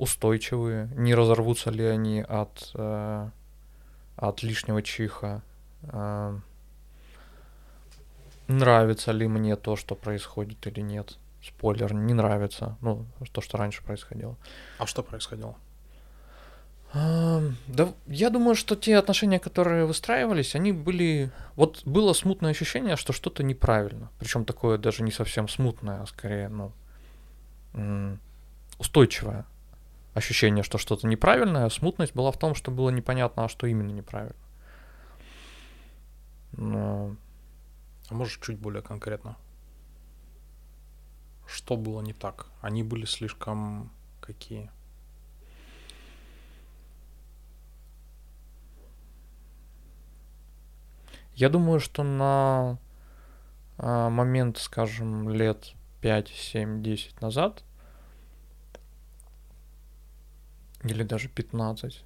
устойчивые, 0.00 0.88
не 0.96 1.14
разорвутся 1.14 1.70
ли 1.70 1.84
они 1.84 2.22
от, 2.22 2.70
э, 2.74 3.30
от 4.16 4.42
лишнего 4.42 4.82
чиха, 4.82 5.42
а, 5.82 6.38
нравится 8.48 9.12
ли 9.12 9.28
мне 9.28 9.56
то, 9.56 9.76
что 9.76 9.94
происходит 9.94 10.66
или 10.66 10.80
нет. 10.80 11.18
Спойлер, 11.46 11.92
не 11.92 12.14
нравится. 12.14 12.76
Ну, 12.80 13.04
то, 13.32 13.42
что 13.42 13.58
раньше 13.58 13.82
происходило. 13.82 14.36
А 14.78 14.86
что 14.86 15.02
происходило? 15.02 15.54
Да, 16.92 17.94
я 18.06 18.30
думаю, 18.30 18.54
что 18.54 18.76
те 18.76 18.96
отношения, 18.96 19.38
которые 19.38 19.84
выстраивались, 19.84 20.54
они 20.54 20.72
были... 20.72 21.30
Вот 21.56 21.82
было 21.84 22.14
смутное 22.14 22.50
ощущение, 22.50 22.96
что 22.96 23.12
что-то 23.12 23.42
неправильно. 23.42 24.10
Причем 24.18 24.44
такое 24.44 24.78
даже 24.78 25.02
не 25.02 25.12
совсем 25.12 25.46
смутное, 25.48 26.02
а 26.02 26.06
скорее, 26.06 26.48
ну, 26.48 26.72
устойчивое. 28.78 29.44
Ощущение, 30.14 30.62
что 30.62 30.78
что-то 30.78 31.06
неправильное, 31.06 31.66
а 31.66 31.70
смутность 31.70 32.14
была 32.14 32.32
в 32.32 32.38
том, 32.38 32.54
что 32.54 32.70
было 32.70 32.90
непонятно, 32.90 33.44
а 33.44 33.48
что 33.48 33.66
именно 33.66 33.90
неправильно. 33.90 34.36
Но... 36.52 37.16
А 38.08 38.14
можешь 38.14 38.40
чуть 38.40 38.58
более 38.58 38.82
конкретно? 38.82 39.36
Что 41.46 41.76
было 41.76 42.00
не 42.00 42.12
так? 42.12 42.46
Они 42.60 42.82
были 42.82 43.04
слишком 43.04 43.90
какие? 44.20 44.70
Я 51.34 51.48
думаю, 51.48 51.80
что 51.80 52.02
на 52.02 52.78
а, 53.78 54.10
момент, 54.10 54.58
скажем, 54.58 55.30
лет 55.30 55.72
5, 56.02 56.28
7, 56.28 56.82
10 56.82 57.20
назад, 57.22 57.64
или 60.82 61.02
даже 61.02 61.28
15, 61.28 62.04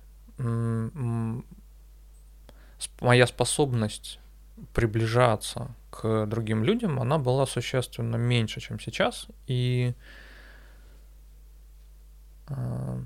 моя 3.00 3.26
способность 3.26 4.18
приближаться 4.72 5.74
к 5.90 6.26
другим 6.26 6.64
людям, 6.64 7.00
она 7.00 7.18
была 7.18 7.46
существенно 7.46 8.16
меньше, 8.16 8.60
чем 8.60 8.80
сейчас. 8.80 9.26
И 9.46 9.94
а, 12.48 13.00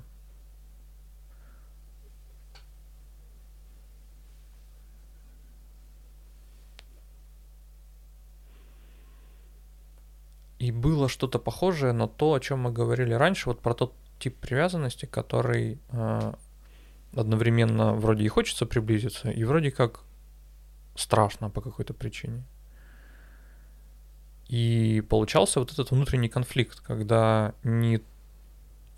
И 10.59 10.71
было 10.71 11.07
что-то 11.07 11.39
похожее 11.39 11.93
на 11.93 12.07
то, 12.07 12.33
о 12.33 12.39
чем 12.41 12.59
мы 12.59 12.71
говорили 12.71 13.13
раньше, 13.13 13.47
вот 13.47 13.61
про 13.61 13.73
тот 13.73 13.93
тип 14.19 14.37
привязанности, 14.37 15.05
который 15.05 15.79
э, 15.89 16.33
одновременно 17.15 17.93
вроде 17.93 18.23
и 18.23 18.27
хочется 18.27 18.65
приблизиться, 18.65 19.31
и 19.31 19.43
вроде 19.43 19.71
как 19.71 20.01
страшно 20.95 21.49
по 21.49 21.61
какой-то 21.61 21.93
причине. 21.93 22.43
И 24.47 25.03
получался 25.09 25.59
вот 25.59 25.71
этот 25.71 25.91
внутренний 25.91 26.29
конфликт, 26.29 26.79
когда 26.79 27.53
не 27.63 28.01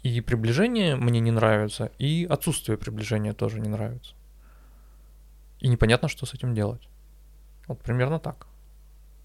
и 0.03 0.19
приближение 0.21 0.95
мне 0.95 1.19
не 1.19 1.31
нравится, 1.31 1.91
и 1.99 2.25
отсутствие 2.25 2.77
приближения 2.77 3.33
тоже 3.33 3.59
не 3.59 3.69
нравится. 3.69 4.15
И 5.59 5.67
непонятно, 5.67 6.07
что 6.07 6.25
с 6.25 6.33
этим 6.33 6.55
делать. 6.55 6.89
Вот 7.67 7.79
примерно 7.79 8.19
так. 8.19 8.47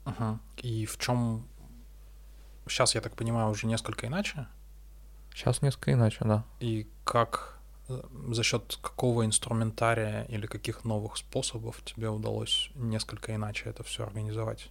Ага. 0.04 0.38
И 0.58 0.84
в 0.84 0.98
чем 0.98 1.46
сейчас, 2.68 2.94
я 2.94 3.00
так 3.00 3.16
понимаю, 3.16 3.50
уже 3.50 3.66
несколько 3.66 4.06
иначе? 4.06 4.46
Сейчас 5.36 5.60
несколько 5.60 5.92
иначе, 5.92 6.18
да. 6.20 6.44
И 6.60 6.88
как, 7.04 7.58
э, 7.90 8.00
за 8.30 8.42
счет 8.42 8.78
какого 8.80 9.26
инструментария 9.26 10.24
или 10.30 10.46
каких 10.46 10.86
новых 10.86 11.18
способов 11.18 11.82
тебе 11.84 12.08
удалось 12.08 12.70
несколько 12.74 13.34
иначе 13.34 13.68
это 13.68 13.82
все 13.82 14.04
организовать? 14.04 14.70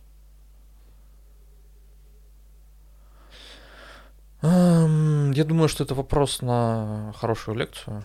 Я 4.42 5.44
думаю, 5.44 5.70
что 5.70 5.84
это 5.84 5.94
вопрос 5.94 6.42
на 6.42 7.14
хорошую 7.16 7.58
лекцию. 7.58 8.04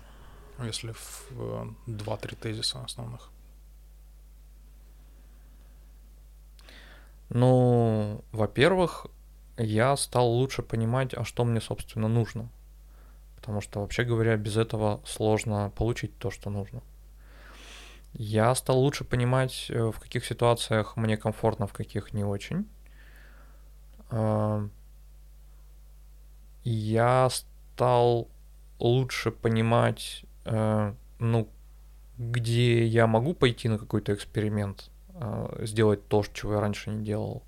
Если 0.63 0.93
в 0.93 1.31
э, 1.31 1.67
два-три 1.87 2.37
тезиса 2.37 2.85
основных. 2.85 3.31
Ну, 7.31 8.23
во-первых, 8.33 9.07
я 9.63 9.97
стал 9.97 10.29
лучше 10.29 10.63
понимать, 10.63 11.15
а 11.15 11.25
что 11.25 11.45
мне, 11.45 11.61
собственно, 11.61 12.09
нужно. 12.09 12.49
Потому 13.37 13.61
что, 13.61 13.81
вообще 13.81 14.05
говоря, 14.05 14.37
без 14.37 14.57
этого 14.57 15.01
сложно 15.05 15.73
получить 15.77 16.17
то, 16.19 16.31
что 16.31 16.51
нужно. 16.51 16.83
Я 18.13 18.55
стал 18.55 18.79
лучше 18.79 19.05
понимать, 19.05 19.67
э, 19.69 19.91
в 19.91 19.99
каких 20.01 20.25
ситуациях 20.25 20.97
мне 20.97 21.17
комфортно, 21.17 21.67
в 21.67 21.73
каких 21.73 22.13
не 22.13 22.25
очень. 22.25 22.67
Я 26.65 27.29
стал 27.31 28.29
лучше 28.81 29.31
понимать, 29.31 30.25
э, 30.45 30.95
ну, 31.19 31.49
где 32.19 32.85
я 32.85 33.07
могу 33.07 33.35
пойти 33.35 33.69
на 33.69 33.79
какой-то 33.79 34.13
эксперимент, 34.13 34.91
э, 35.15 35.65
сделать 35.65 36.07
то, 36.09 36.25
чего 36.35 36.55
я 36.55 36.61
раньше 36.61 36.91
не 36.91 37.05
делал 37.05 37.43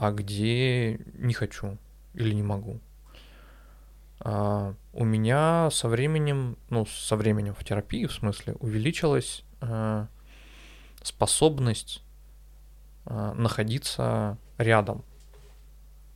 а 0.00 0.12
где 0.12 0.98
не 1.18 1.34
хочу 1.34 1.76
или 2.14 2.32
не 2.32 2.42
могу. 2.42 2.80
А, 4.20 4.74
у 4.94 5.04
меня 5.04 5.68
со 5.70 5.88
временем, 5.88 6.56
ну, 6.70 6.86
со 6.86 7.16
временем 7.16 7.52
в 7.52 7.62
терапии, 7.62 8.06
в 8.06 8.12
смысле, 8.12 8.54
увеличилась 8.54 9.44
а, 9.60 10.08
способность 11.02 12.02
а, 13.04 13.34
находиться 13.34 14.38
рядом 14.56 15.04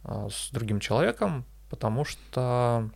с 0.02 0.50
другим 0.50 0.80
человеком, 0.80 1.44
потому 1.68 2.04
что, 2.06 2.90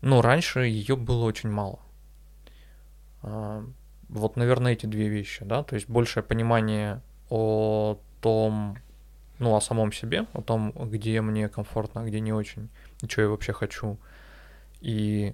ну, 0.00 0.20
раньше 0.20 0.60
ее 0.60 0.96
было 0.96 1.24
очень 1.24 1.48
мало. 1.48 1.78
Вот, 3.22 4.36
наверное, 4.36 4.72
эти 4.72 4.86
две 4.86 5.08
вещи, 5.08 5.44
да, 5.44 5.62
то 5.62 5.76
есть 5.76 5.88
большее 5.88 6.24
понимание 6.24 7.02
о 7.28 8.00
том, 8.26 8.76
ну, 9.38 9.54
о 9.54 9.60
самом 9.60 9.92
себе, 9.92 10.26
о 10.32 10.42
том, 10.42 10.72
где 10.72 11.20
мне 11.20 11.48
комфортно, 11.48 12.04
где 12.04 12.18
не 12.18 12.32
очень, 12.32 12.68
и 13.02 13.06
что 13.06 13.22
я 13.22 13.28
вообще 13.28 13.52
хочу. 13.52 13.98
И 14.80 15.32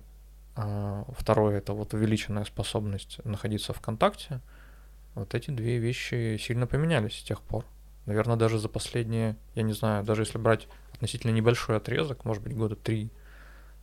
а, 0.56 1.06
второе 1.16 1.56
это 1.56 1.72
вот 1.72 1.94
увеличенная 1.94 2.44
способность 2.44 3.24
находиться 3.24 3.72
в 3.72 3.80
контакте. 3.80 4.40
Вот 5.14 5.34
эти 5.34 5.50
две 5.50 5.78
вещи 5.78 6.36
сильно 6.38 6.66
поменялись 6.66 7.18
с 7.18 7.22
тех 7.22 7.40
пор. 7.40 7.64
Наверное, 8.04 8.36
даже 8.36 8.58
за 8.58 8.68
последние, 8.68 9.36
я 9.54 9.62
не 9.62 9.72
знаю, 9.72 10.04
даже 10.04 10.22
если 10.22 10.36
брать 10.36 10.68
относительно 10.92 11.30
небольшой 11.30 11.78
отрезок, 11.78 12.26
может 12.26 12.42
быть, 12.42 12.54
года 12.54 12.76
три, 12.76 13.10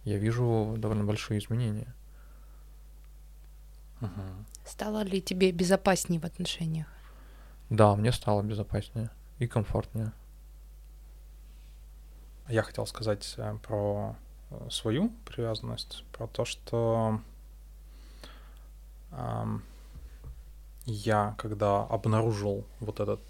я 0.04 0.20
вижу 0.20 0.76
довольно 0.78 1.04
большие 1.04 1.40
изменения. 1.40 1.96
Угу. 4.02 4.22
Стало 4.66 5.04
ли 5.04 5.20
тебе 5.20 5.52
безопаснее 5.52 6.22
в 6.22 6.26
отношениях? 6.26 6.99
Да, 7.70 7.96
мне 7.96 8.12
стало 8.12 8.42
безопаснее 8.42 9.10
и 9.38 9.48
комфортнее. 9.48 10.12
Я 12.48 12.64
хотел 12.64 12.88
сказать 12.88 13.36
э, 13.38 13.58
про 13.62 14.16
э, 14.50 14.70
свою 14.72 15.12
привязанность, 15.26 16.04
про 16.12 16.26
то, 16.26 16.46
что 16.46 17.22
эм, 19.12 19.64
я, 20.86 21.36
когда 21.38 21.84
обнаружил 21.84 22.66
вот 22.80 23.00
этот 23.00 23.22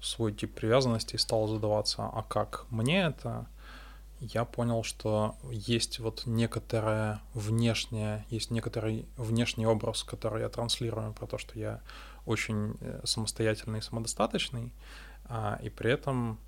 свой 0.00 0.32
тип 0.32 0.54
привязанности 0.54 1.16
и 1.16 1.18
стал 1.18 1.48
задаваться, 1.48 2.04
а 2.04 2.22
как 2.22 2.66
мне 2.70 3.02
это, 3.02 3.46
я 4.20 4.44
понял, 4.44 4.84
что 4.84 5.34
есть 5.50 5.98
вот 5.98 6.22
некоторое 6.26 7.20
внешнее, 7.34 8.24
есть 8.30 8.52
некоторый 8.52 9.06
внешний 9.16 9.66
образ, 9.66 10.04
который 10.04 10.42
я 10.42 10.48
транслирую 10.48 11.12
про 11.12 11.26
то, 11.26 11.36
что 11.36 11.58
я 11.58 11.80
очень 12.26 12.76
э, 12.80 13.00
самостоятельный 13.04 13.78
и 13.78 13.82
самодостаточный, 13.82 14.72
а, 15.24 15.58
и 15.62 15.70
при 15.70 15.90
этом 15.90 16.38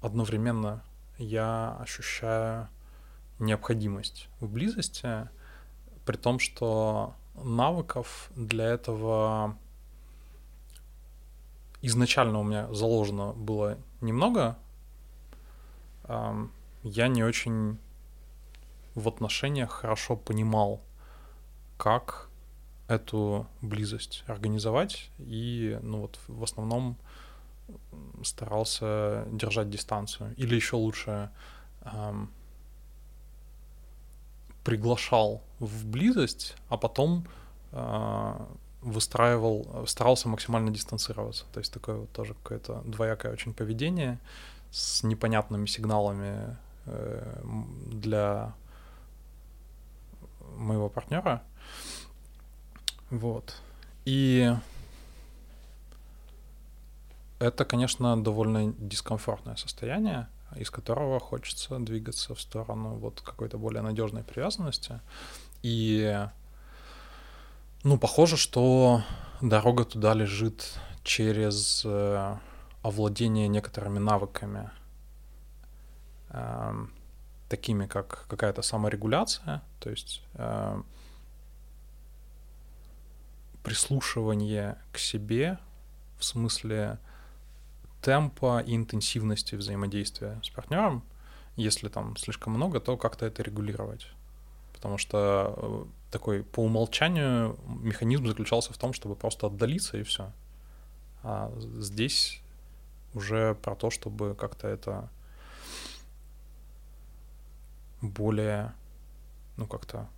одновременно 0.00 0.82
я 1.18 1.76
ощущаю 1.80 2.68
необходимость 3.38 4.28
в 4.40 4.48
близости, 4.48 5.28
при 6.04 6.16
том, 6.16 6.38
что 6.38 7.14
навыков 7.34 8.30
для 8.36 8.66
этого 8.66 9.56
изначально 11.82 12.40
у 12.40 12.42
меня 12.42 12.72
заложено 12.72 13.32
было 13.32 13.78
немного. 14.00 14.56
Я 16.06 17.08
не 17.08 17.24
очень 17.24 17.78
в 18.94 19.08
отношениях 19.08 19.70
хорошо 19.70 20.16
понимал, 20.16 20.80
как 21.76 22.28
эту 22.88 23.46
близость 23.62 24.24
организовать, 24.26 25.10
и 25.18 25.78
ну 25.82 26.02
вот 26.02 26.18
в 26.28 26.42
основном 26.42 26.96
старался 28.22 29.24
держать 29.30 29.70
дистанцию. 29.70 30.34
Или 30.36 30.54
еще 30.54 30.76
лучше 30.76 31.30
эм, 31.82 32.30
приглашал 34.64 35.42
в 35.60 35.86
близость, 35.86 36.56
а 36.68 36.76
потом 36.76 37.26
э, 37.72 38.46
выстраивал, 38.82 39.86
старался 39.86 40.28
максимально 40.28 40.70
дистанцироваться. 40.70 41.44
То 41.52 41.60
есть 41.60 41.72
такое 41.72 41.96
вот 41.96 42.12
тоже 42.12 42.34
какое-то 42.34 42.82
двоякое 42.84 43.32
очень 43.32 43.54
поведение 43.54 44.18
с 44.70 45.02
непонятными 45.02 45.66
сигналами 45.66 46.56
э, 46.86 47.40
для 47.86 48.54
моего 50.56 50.88
партнера. 50.88 51.42
Вот. 53.10 53.54
И 54.04 54.54
это, 57.38 57.64
конечно, 57.64 58.22
довольно 58.22 58.72
дискомфортное 58.78 59.56
состояние. 59.56 60.28
из 60.56 60.70
которого 60.70 61.18
хочется 61.18 61.78
двигаться 61.78 62.34
в 62.34 62.40
сторону 62.40 62.94
вот 62.94 63.20
какой-то 63.20 63.58
более 63.58 63.82
надежной 63.82 64.22
привязанности. 64.22 65.00
И, 65.62 66.28
ну, 67.82 67.98
похоже, 67.98 68.36
что 68.36 69.02
дорога 69.40 69.84
туда 69.84 70.14
лежит 70.14 70.78
через 71.02 71.82
э, 71.84 72.36
овладение 72.82 73.48
некоторыми 73.48 73.98
навыками, 73.98 74.70
э, 76.30 76.86
такими 77.48 77.86
как 77.86 78.26
какая-то 78.28 78.62
саморегуляция, 78.62 79.62
то 79.80 79.90
есть 79.90 80.22
э, 80.34 80.82
прислушивание 83.64 84.78
к 84.92 84.98
себе 84.98 85.58
в 86.18 86.24
смысле 86.24 86.98
темпа 88.02 88.60
и 88.60 88.76
интенсивности 88.76 89.56
взаимодействия 89.56 90.38
с 90.42 90.50
партнером. 90.50 91.02
Если 91.56 91.88
там 91.88 92.16
слишком 92.16 92.52
много, 92.52 92.78
то 92.78 92.96
как-то 92.96 93.26
это 93.26 93.42
регулировать. 93.42 94.06
Потому 94.74 94.98
что 94.98 95.54
э, 95.56 95.84
такой 96.10 96.44
по 96.44 96.60
умолчанию 96.60 97.58
механизм 97.66 98.26
заключался 98.26 98.72
в 98.72 98.78
том, 98.78 98.92
чтобы 98.92 99.16
просто 99.16 99.46
отдалиться 99.46 99.96
и 99.96 100.02
все. 100.02 100.30
А 101.22 101.50
здесь 101.78 102.42
уже 103.14 103.54
про 103.54 103.74
то, 103.74 103.90
чтобы 103.90 104.34
как-то 104.34 104.68
это 104.68 105.08
более, 108.02 108.74
ну 109.56 109.66
как-то 109.66 110.08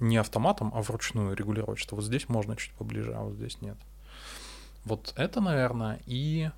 не 0.00 0.16
автоматом, 0.16 0.72
а 0.74 0.82
вручную 0.82 1.34
регулировать, 1.34 1.78
что 1.78 1.96
вот 1.96 2.04
здесь 2.04 2.28
можно 2.28 2.56
чуть 2.56 2.72
поближе, 2.72 3.14
а 3.14 3.22
вот 3.22 3.34
здесь 3.34 3.60
нет. 3.60 3.78
Вот 4.84 5.14
это, 5.16 5.40
наверное, 5.40 6.00
и 6.06 6.50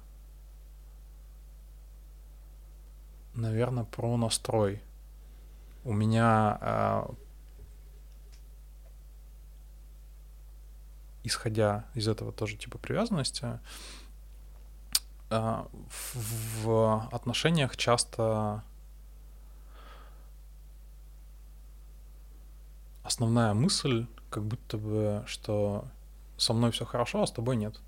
наверное, 3.38 3.84
про 3.84 4.16
настрой. 4.16 4.82
У 5.84 5.92
меня, 5.92 6.58
э, 6.60 7.08
исходя 11.22 11.84
из 11.94 12.08
этого 12.08 12.32
тоже 12.32 12.56
типа 12.56 12.78
привязанности, 12.78 13.60
э, 15.30 15.64
в, 16.62 17.08
отношениях 17.12 17.76
часто 17.76 18.62
основная 23.18 23.52
мысль, 23.52 24.06
как 24.30 24.44
будто 24.44 24.78
бы, 24.78 25.24
что 25.26 25.84
со 26.36 26.52
мной 26.52 26.70
все 26.70 26.84
хорошо, 26.84 27.22
а 27.22 27.26
с 27.26 27.32
тобой 27.32 27.56
нет. 27.56 27.80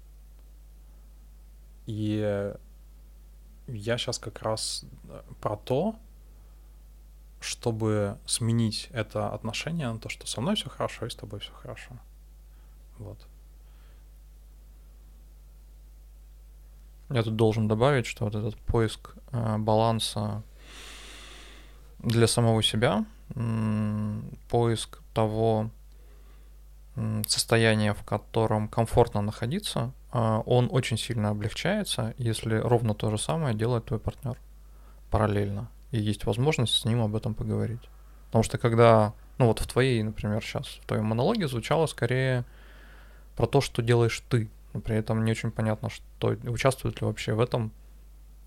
И 1.86 2.52
я 3.68 3.96
сейчас 3.96 4.18
как 4.18 4.42
раз 4.42 4.84
э, 5.08 5.22
про 5.40 5.56
то, 5.56 5.94
чтобы 7.40 8.18
сменить 8.26 8.88
это 8.90 9.32
отношение 9.32 9.92
на 9.92 10.00
то, 10.00 10.08
что 10.08 10.26
со 10.26 10.40
мной 10.40 10.56
все 10.56 10.68
хорошо 10.68 11.06
и 11.06 11.10
с 11.10 11.14
тобой 11.14 11.38
все 11.38 11.52
хорошо. 11.52 11.92
Вот. 12.98 13.24
Я 17.08 17.22
тут 17.22 17.36
должен 17.36 17.68
добавить, 17.68 18.06
что 18.06 18.24
вот 18.24 18.34
этот 18.34 18.56
поиск 18.56 19.14
э, 19.30 19.58
баланса 19.58 20.42
для 22.00 22.26
самого 22.26 22.64
себя, 22.64 23.04
поиск 24.48 25.00
того 25.14 25.70
состояния, 27.26 27.94
в 27.94 28.02
котором 28.02 28.68
комфортно 28.68 29.22
находиться, 29.22 29.92
а, 30.12 30.40
он 30.40 30.68
очень 30.70 30.98
сильно 30.98 31.30
облегчается, 31.30 32.14
если 32.18 32.56
ровно 32.56 32.94
то 32.94 33.10
же 33.10 33.18
самое 33.18 33.54
делает 33.54 33.86
твой 33.86 34.00
партнер 34.00 34.36
параллельно. 35.10 35.68
И 35.92 35.98
есть 35.98 36.24
возможность 36.24 36.74
с 36.74 36.84
ним 36.84 37.02
об 37.02 37.14
этом 37.16 37.34
поговорить. 37.34 37.88
Потому 38.26 38.44
что 38.44 38.58
когда, 38.58 39.14
ну 39.38 39.46
вот 39.46 39.60
в 39.60 39.66
твоей, 39.66 40.02
например, 40.02 40.42
сейчас, 40.42 40.66
в 40.66 40.86
твоем 40.86 41.06
монологе 41.06 41.48
звучало 41.48 41.86
скорее 41.86 42.44
про 43.36 43.46
то, 43.46 43.60
что 43.60 43.82
делаешь 43.82 44.22
ты, 44.28 44.50
но 44.72 44.80
при 44.80 44.96
этом 44.96 45.24
не 45.24 45.32
очень 45.32 45.50
понятно, 45.50 45.90
что 45.90 46.36
участвует 46.44 47.00
ли 47.00 47.06
вообще 47.06 47.34
в 47.34 47.40
этом 47.40 47.72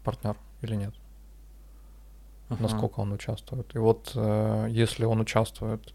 партнер 0.03 0.38
или 0.61 0.75
нет. 0.75 0.93
Uh-huh. 2.49 2.61
Насколько 2.61 2.99
он 2.99 3.13
участвует. 3.13 3.73
И 3.75 3.77
вот 3.77 4.11
э, 4.15 4.67
если 4.69 5.05
он 5.05 5.21
участвует 5.21 5.93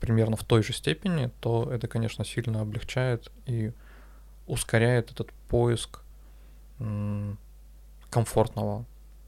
примерно 0.00 0.36
в 0.36 0.44
той 0.44 0.62
же 0.62 0.72
степени, 0.72 1.30
то 1.40 1.70
это, 1.70 1.86
конечно, 1.86 2.24
сильно 2.24 2.62
облегчает 2.62 3.30
и 3.44 3.72
ускоряет 4.46 5.10
этот 5.10 5.30
поиск 5.48 6.00
комфортного 8.10 8.84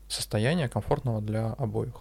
состояния, 0.08 0.68
комфортного 0.68 1.20
для 1.20 1.52
обоих. 1.52 2.00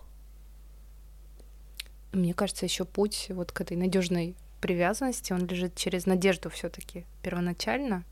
Мне 2.12 2.34
кажется, 2.34 2.66
еще 2.66 2.86
путь 2.86 3.28
вот 3.30 3.52
к 3.52 3.62
этой 3.62 3.76
надежной 3.76 4.36
привязанности, 4.62 5.34
он 5.34 5.46
лежит 5.46 5.76
через 5.76 6.06
надежду 6.06 6.50
все-таки 6.50 7.06
первоначально, 7.22 8.04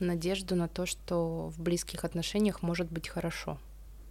надежду 0.00 0.56
на 0.56 0.68
то, 0.68 0.86
что 0.86 1.48
в 1.48 1.60
близких 1.60 2.04
отношениях 2.04 2.62
может 2.62 2.90
быть 2.90 3.08
хорошо, 3.08 3.58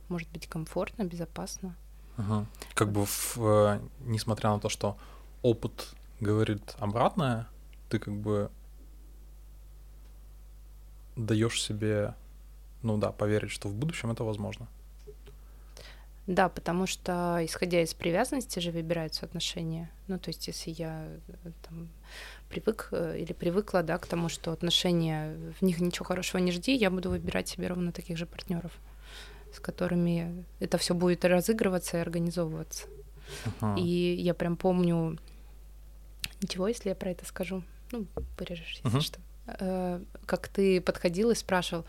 может 0.09 0.29
быть 0.29 0.47
комфортно, 0.47 1.03
безопасно. 1.03 1.75
Ага. 2.17 2.45
Как 2.73 2.91
бы 2.91 3.05
в, 3.05 3.37
э, 3.37 3.79
несмотря 3.99 4.51
на 4.51 4.59
то, 4.59 4.69
что 4.69 4.97
опыт 5.43 5.93
говорит 6.19 6.75
обратное, 6.79 7.47
ты 7.89 7.99
как 7.99 8.15
бы 8.15 8.49
даешь 11.15 11.61
себе, 11.61 12.15
ну 12.81 12.97
да, 12.97 13.11
поверить, 13.11 13.51
что 13.51 13.67
в 13.67 13.73
будущем 13.73 14.11
это 14.11 14.23
возможно. 14.23 14.67
Да, 16.27 16.49
потому 16.49 16.87
что, 16.87 17.39
исходя 17.41 17.81
из 17.81 17.93
привязанности 17.93 18.59
же 18.59 18.71
выбираются 18.71 19.25
отношения. 19.25 19.89
Ну, 20.07 20.19
то 20.19 20.29
есть, 20.29 20.45
если 20.47 20.71
я 20.71 21.07
э, 21.45 21.51
там, 21.63 21.87
привык 22.49 22.89
э, 22.91 23.19
или 23.19 23.31
привыкла, 23.31 23.81
да, 23.81 23.97
к 23.97 24.07
тому, 24.07 24.27
что 24.27 24.51
отношения, 24.51 25.37
в 25.57 25.61
них 25.61 25.79
ничего 25.79 26.03
хорошего 26.03 26.41
не 26.41 26.51
жди, 26.51 26.75
я 26.75 26.91
буду 26.91 27.09
выбирать 27.09 27.47
себе 27.47 27.67
ровно 27.67 27.93
таких 27.93 28.17
же 28.17 28.25
партнеров, 28.25 28.73
с 29.57 29.59
которыми 29.59 30.45
это 30.59 30.77
все 30.77 30.93
будет 30.93 31.25
разыгрываться 31.25 31.97
и 31.97 32.01
организовываться. 32.01 32.85
Uh-huh. 33.59 33.79
И 33.79 34.15
я 34.21 34.33
прям 34.33 34.55
помню, 34.55 35.17
ничего, 36.41 36.67
если 36.67 36.89
я 36.89 36.95
про 36.95 37.09
это 37.09 37.25
скажу, 37.25 37.63
ну, 37.91 38.05
вырежешь, 38.37 38.79
если 38.83 38.97
uh-huh. 38.97 39.01
что. 39.01 39.19
Э, 39.47 39.99
как 40.27 40.47
ты 40.47 40.79
подходил 40.79 41.31
и 41.31 41.35
спрашивал, 41.35 41.85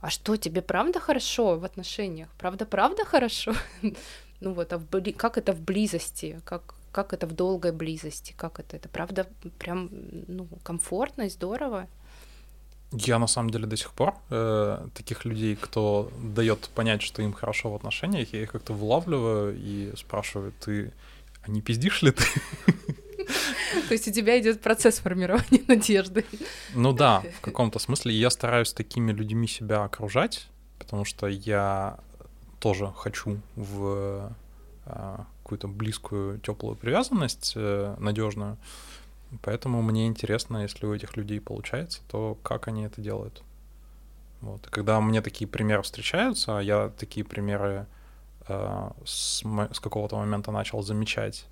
а 0.00 0.10
что, 0.10 0.36
тебе 0.36 0.60
правда 0.60 1.00
хорошо 1.00 1.58
в 1.58 1.64
отношениях? 1.64 2.28
Правда-правда 2.38 3.06
хорошо? 3.06 3.54
ну 4.40 4.52
вот, 4.52 4.72
а 4.72 4.78
в 4.78 4.86
бли... 4.90 5.12
как 5.12 5.38
это 5.38 5.54
в 5.54 5.60
близости? 5.60 6.40
Как, 6.44 6.74
как 6.92 7.14
это 7.14 7.26
в 7.26 7.32
долгой 7.32 7.72
близости? 7.72 8.34
Как 8.36 8.60
это? 8.60 8.76
Это 8.76 8.90
правда 8.90 9.26
прям 9.58 9.88
ну, 10.28 10.46
комфортно 10.62 11.22
и 11.22 11.30
здорово? 11.30 11.88
Я 12.92 13.18
на 13.18 13.28
самом 13.28 13.50
деле 13.50 13.66
до 13.66 13.76
сих 13.76 13.92
пор 13.92 14.14
э, 14.30 14.88
таких 14.94 15.24
людей, 15.24 15.56
кто 15.56 16.10
дает 16.22 16.68
понять, 16.74 17.02
что 17.02 17.22
им 17.22 17.32
хорошо 17.32 17.70
в 17.70 17.76
отношениях, 17.76 18.32
я 18.32 18.42
их 18.42 18.50
как-то 18.50 18.72
вылавливаю 18.72 19.56
и 19.56 19.92
спрашиваю, 19.96 20.52
ты, 20.60 20.92
а 21.42 21.50
не 21.50 21.62
пиздишь 21.62 22.02
ли 22.02 22.10
ты? 22.10 22.24
То 23.88 23.94
есть 23.94 24.08
у 24.08 24.12
тебя 24.12 24.40
идет 24.40 24.60
процесс 24.60 24.98
формирования 24.98 25.62
надежды. 25.68 26.24
Ну 26.74 26.92
да, 26.92 27.22
в 27.38 27.40
каком-то 27.40 27.78
смысле. 27.78 28.12
Я 28.12 28.30
стараюсь 28.30 28.72
такими 28.72 29.12
людьми 29.12 29.46
себя 29.46 29.84
окружать, 29.84 30.48
потому 30.78 31.04
что 31.04 31.28
я 31.28 31.98
тоже 32.58 32.92
хочу 32.96 33.40
в 33.56 34.34
а, 34.84 35.26
какую-то 35.42 35.68
близкую, 35.68 36.38
теплую 36.40 36.76
привязанность, 36.76 37.52
э, 37.56 37.96
надежную. 37.98 38.56
Поэтому 39.42 39.82
мне 39.82 40.06
интересно, 40.06 40.58
если 40.58 40.86
у 40.86 40.94
этих 40.94 41.16
людей 41.16 41.40
получается, 41.40 42.00
то 42.08 42.36
как 42.42 42.68
они 42.68 42.82
это 42.82 43.00
делают. 43.00 43.42
Вот. 44.40 44.66
И 44.66 44.70
когда 44.70 45.00
мне 45.00 45.22
такие 45.22 45.46
примеры 45.46 45.82
встречаются, 45.82 46.58
а 46.58 46.62
я 46.62 46.88
такие 46.88 47.24
примеры 47.24 47.86
э, 48.48 48.90
с, 49.04 49.42
с 49.44 49.80
какого-то 49.80 50.16
момента 50.16 50.50
начал 50.50 50.82
замечать, 50.82 51.46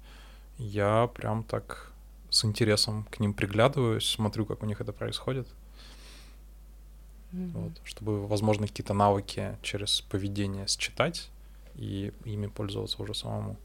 я 0.59 1.09
прям 1.15 1.45
так 1.45 1.93
с 2.31 2.45
интересом 2.45 3.05
к 3.11 3.21
ним 3.21 3.33
приглядываюсь, 3.33 4.07
смотрю, 4.09 4.45
как 4.45 4.63
у 4.63 4.67
них 4.67 4.81
это 4.81 4.93
происходит. 4.93 5.47
Mm-hmm. 7.33 7.51
Вот, 7.53 7.73
чтобы, 7.85 8.27
возможно, 8.27 8.67
какие-то 8.67 8.95
навыки 8.95 9.57
через 9.63 10.01
поведение 10.01 10.67
считать 10.67 11.29
и 11.77 12.13
ими 12.25 12.47
пользоваться 12.47 13.03
уже 13.03 13.15
самому. 13.15 13.57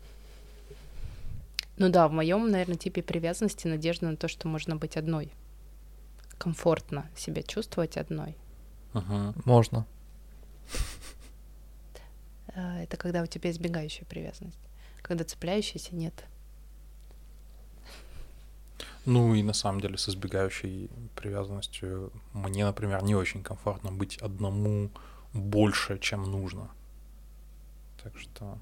Ну 1.78 1.90
да, 1.90 2.08
в 2.08 2.12
моем, 2.12 2.50
наверное, 2.50 2.78
типе 2.78 3.02
привязанности 3.02 3.68
надежда 3.68 4.08
на 4.10 4.18
то, 4.18 4.28
что 4.28 4.48
можно 4.48 4.76
быть 4.76 4.98
одной. 4.98 5.32
Комфортно 6.38 7.10
себя 7.16 7.42
чувствовать 7.42 7.98
одной. 7.98 8.38
Uh-huh. 8.94 9.34
Можно. 9.46 9.86
Э, 12.56 12.84
это 12.84 12.98
когда 12.98 13.24
у 13.24 13.26
тебя 13.26 13.50
избегающая 13.50 14.06
привязанность. 14.06 14.60
Когда 15.02 15.24
цепляющейся 15.24 15.96
нет. 15.96 16.14
Ну 19.06 19.34
и 19.34 19.44
на 19.44 19.54
самом 19.54 19.82
деле 19.82 19.98
с 19.98 20.08
избегающей 20.08 20.90
привязанностью 21.16 22.12
мне, 22.34 22.66
например, 22.66 23.04
не 23.04 23.16
очень 23.16 23.44
комфортно 23.44 23.92
быть 23.92 24.18
одному 24.18 24.92
больше, 25.34 26.00
чем 26.00 26.24
нужно. 26.24 26.70
Так 28.02 28.18
что 28.18 28.58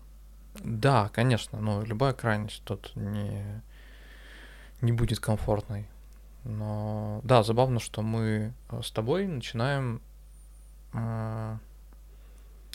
Да, 0.56 1.10
конечно, 1.10 1.60
но 1.60 1.84
любая 1.84 2.14
крайность 2.14 2.62
тут 2.64 2.91
не, 2.95 3.62
не 4.82 4.91
будет 4.91 5.20
комфортной. 5.20 5.88
Но 6.43 7.22
да, 7.24 7.43
забавно, 7.43 7.80
что 7.80 8.02
мы 8.02 8.54
э, 8.70 8.82
с 8.84 8.91
тобой 8.91 9.28
начинаем 9.28 10.02
э, 10.93 11.58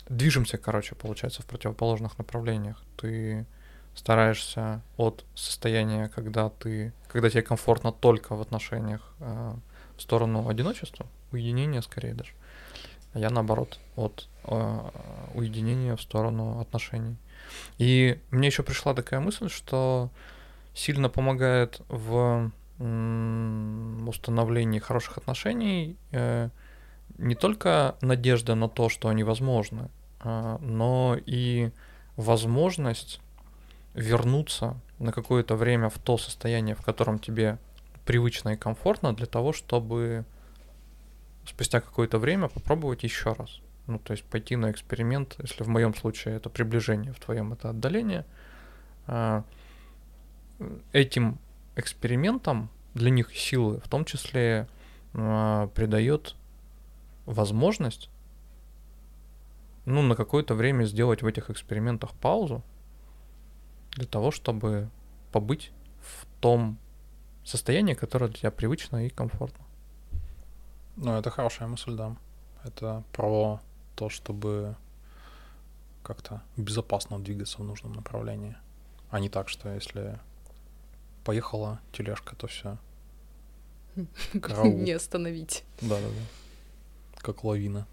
движемся, 0.09 0.57
короче, 0.57 0.95
получается, 0.95 1.41
в 1.41 1.45
противоположных 1.45 2.17
направлениях. 2.17 2.81
Ты 2.95 3.45
стараешься 3.93 4.81
от 4.95 5.25
состояния, 5.35 6.07
когда 6.07 6.49
ты, 6.49 6.93
когда 7.07 7.29
тебе 7.29 7.41
комфортно 7.41 7.91
только 7.91 8.35
в 8.35 8.41
отношениях, 8.41 9.13
э, 9.19 9.53
в 9.97 10.01
сторону 10.01 10.47
одиночества, 10.47 11.07
уединения 11.31 11.81
скорее 11.81 12.13
даже. 12.13 12.31
А 13.13 13.19
я 13.19 13.29
наоборот 13.29 13.79
от 13.95 14.29
э, 14.43 14.89
уединения 15.33 15.95
в 15.95 16.01
сторону 16.01 16.59
отношений. 16.59 17.17
И 17.77 18.19
мне 18.31 18.47
еще 18.47 18.63
пришла 18.63 18.93
такая 18.93 19.19
мысль, 19.19 19.49
что 19.49 20.09
сильно 20.73 21.09
помогает 21.09 21.81
в 21.89 22.51
установлении 22.79 24.77
хороших 24.77 25.17
отношений 25.17 25.97
э, 26.11 26.49
не 27.17 27.33
только 27.33 27.95
надежда 28.01 28.53
на 28.53 28.69
то, 28.69 28.89
что 28.89 29.09
они 29.09 29.23
возможны, 29.23 29.89
а, 30.19 30.59
но 30.59 31.17
и 31.25 31.71
возможность 32.15 33.19
вернуться 33.95 34.79
на 34.99 35.11
какое-то 35.11 35.55
время 35.55 35.89
в 35.89 35.97
то 35.97 36.17
состояние, 36.17 36.75
в 36.75 36.83
котором 36.83 37.17
тебе 37.17 37.57
привычно 38.05 38.49
и 38.49 38.55
комфортно, 38.55 39.13
для 39.13 39.25
того, 39.25 39.53
чтобы 39.53 40.25
спустя 41.45 41.81
какое-то 41.81 42.19
время 42.19 42.47
попробовать 42.47 43.03
еще 43.03 43.33
раз. 43.33 43.59
Ну, 43.87 43.99
то 43.99 44.11
есть 44.11 44.25
пойти 44.25 44.55
на 44.55 44.69
эксперимент, 44.69 45.35
если 45.39 45.63
в 45.63 45.69
моем 45.69 45.95
случае 45.95 46.35
это 46.35 46.49
приближение, 46.49 47.13
в 47.13 47.19
твоем 47.19 47.53
это 47.53 47.69
отдаление. 47.69 48.25
А, 49.07 49.43
этим 50.91 51.39
экспериментом 51.75 52.69
для 52.93 53.09
них 53.09 53.35
силы, 53.35 53.79
в 53.79 53.87
том 53.87 54.03
числе 54.03 54.67
а, 55.13 55.67
придает 55.67 56.35
возможность 57.25 58.09
ну, 59.85 60.01
на 60.01 60.15
какое-то 60.15 60.53
время 60.53 60.83
сделать 60.83 61.21
в 61.21 61.27
этих 61.27 61.49
экспериментах 61.49 62.11
паузу 62.11 62.61
для 63.91 64.05
того, 64.05 64.31
чтобы 64.31 64.89
побыть 65.31 65.71
в 66.01 66.25
том 66.41 66.77
состоянии, 67.45 67.93
которое 67.93 68.27
для 68.27 68.37
тебя 68.37 68.51
привычно 68.51 69.05
и 69.05 69.09
комфортно. 69.09 69.63
Ну, 70.97 71.13
это 71.13 71.29
хорошая 71.29 71.69
мысль, 71.69 71.95
да. 71.95 72.17
Это 72.65 73.03
про 73.13 73.61
то, 73.97 74.09
чтобы 74.09 74.75
как-то 76.03 76.41
безопасно 76.55 77.19
двигаться 77.19 77.57
в 77.57 77.63
нужном 77.63 77.93
направлении. 77.93 78.55
А 79.09 79.19
не 79.19 79.27
так, 79.27 79.49
что 79.49 79.73
если 79.73 80.19
поехала 81.25 81.79
тележка, 81.91 82.35
то 82.35 82.47
все. 82.47 82.77
Не 83.95 84.91
остановить. 84.91 85.63
Да-да-да. 85.81 87.21
Как 87.21 87.43
лавина. 87.43 87.87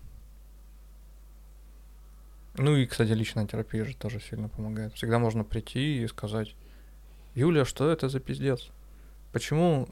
Ну 2.57 2.77
и, 2.77 2.87
кстати, 2.87 3.11
личная 3.11 3.47
терапия 3.47 3.85
же 3.85 3.97
тоже 3.97 4.21
сильно 4.21 4.49
помогает. 4.49 4.93
Всегда 4.95 5.19
можно 5.19 5.43
прийти 5.43 6.03
и 6.03 6.07
сказать, 6.07 6.55
Юля, 7.35 7.65
что 7.65 7.91
это 7.91 8.09
за 8.09 8.21
пиздец? 8.21 8.69
Почему 9.33 9.89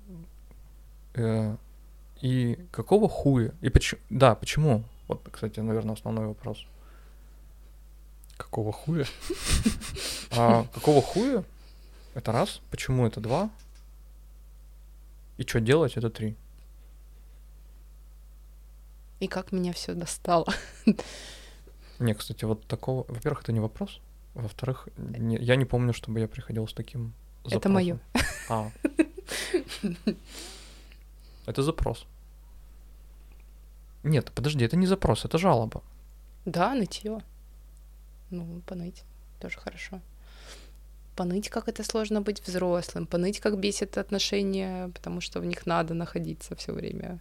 э, 1.15 1.57
и 2.21 2.59
какого 2.71 3.09
хуя? 3.09 3.53
И 3.63 3.71
почему? 3.71 4.01
Да, 4.11 4.35
почему? 4.35 4.85
Вот, 5.13 5.29
кстати, 5.31 5.61
наверное, 5.61 5.95
основной 5.95 6.27
вопрос. 6.27 6.65
Какого 8.39 8.73
хуя? 8.73 9.05
А, 10.37 10.65
какого 10.75 11.03
хуя? 11.03 11.45
Это 12.15 12.33
раз. 12.33 12.61
Почему 12.71 13.07
это 13.07 13.21
два? 13.21 13.51
И 15.37 15.43
что 15.47 15.61
делать? 15.61 15.97
Это 15.99 16.09
три. 16.09 16.35
И 19.21 19.29
как 19.29 19.53
меня 19.53 19.73
все 19.73 19.95
достало. 19.95 20.47
Не, 21.99 22.15
кстати, 22.15 22.45
вот 22.47 22.67
такого... 22.67 23.05
Во-первых, 23.09 23.43
это 23.43 23.53
не 23.53 23.61
вопрос. 23.61 24.01
Во-вторых, 24.35 24.89
не- 24.97 25.37
я 25.37 25.57
не 25.57 25.65
помню, 25.67 25.93
чтобы 25.93 26.21
я 26.21 26.27
приходил 26.29 26.67
с 26.67 26.73
таким 26.73 27.13
Это 27.45 27.51
запросом. 27.55 27.73
мое. 27.75 27.99
А. 28.49 28.71
Это 31.47 31.63
запрос. 31.63 32.07
Нет, 34.03 34.33
подожди, 34.35 34.65
это 34.65 34.77
не 34.77 34.87
запрос, 34.87 35.25
это 35.25 35.39
жалоба. 35.39 35.83
Да, 36.45 36.75
нытье. 36.75 37.21
Ну, 38.31 38.63
поныть 38.67 39.05
тоже 39.41 39.59
хорошо. 39.59 40.01
Поныть, 41.17 41.51
как 41.51 41.69
это 41.69 41.85
сложно 41.85 42.23
быть 42.23 42.43
взрослым, 42.47 43.07
поныть, 43.07 43.41
как 43.41 43.59
бесит 43.59 43.99
отношения, 43.99 44.89
потому 44.89 45.21
что 45.21 45.41
в 45.41 45.45
них 45.45 45.67
надо 45.67 45.95
находиться 45.95 46.55
все 46.57 46.73
время. 46.73 47.19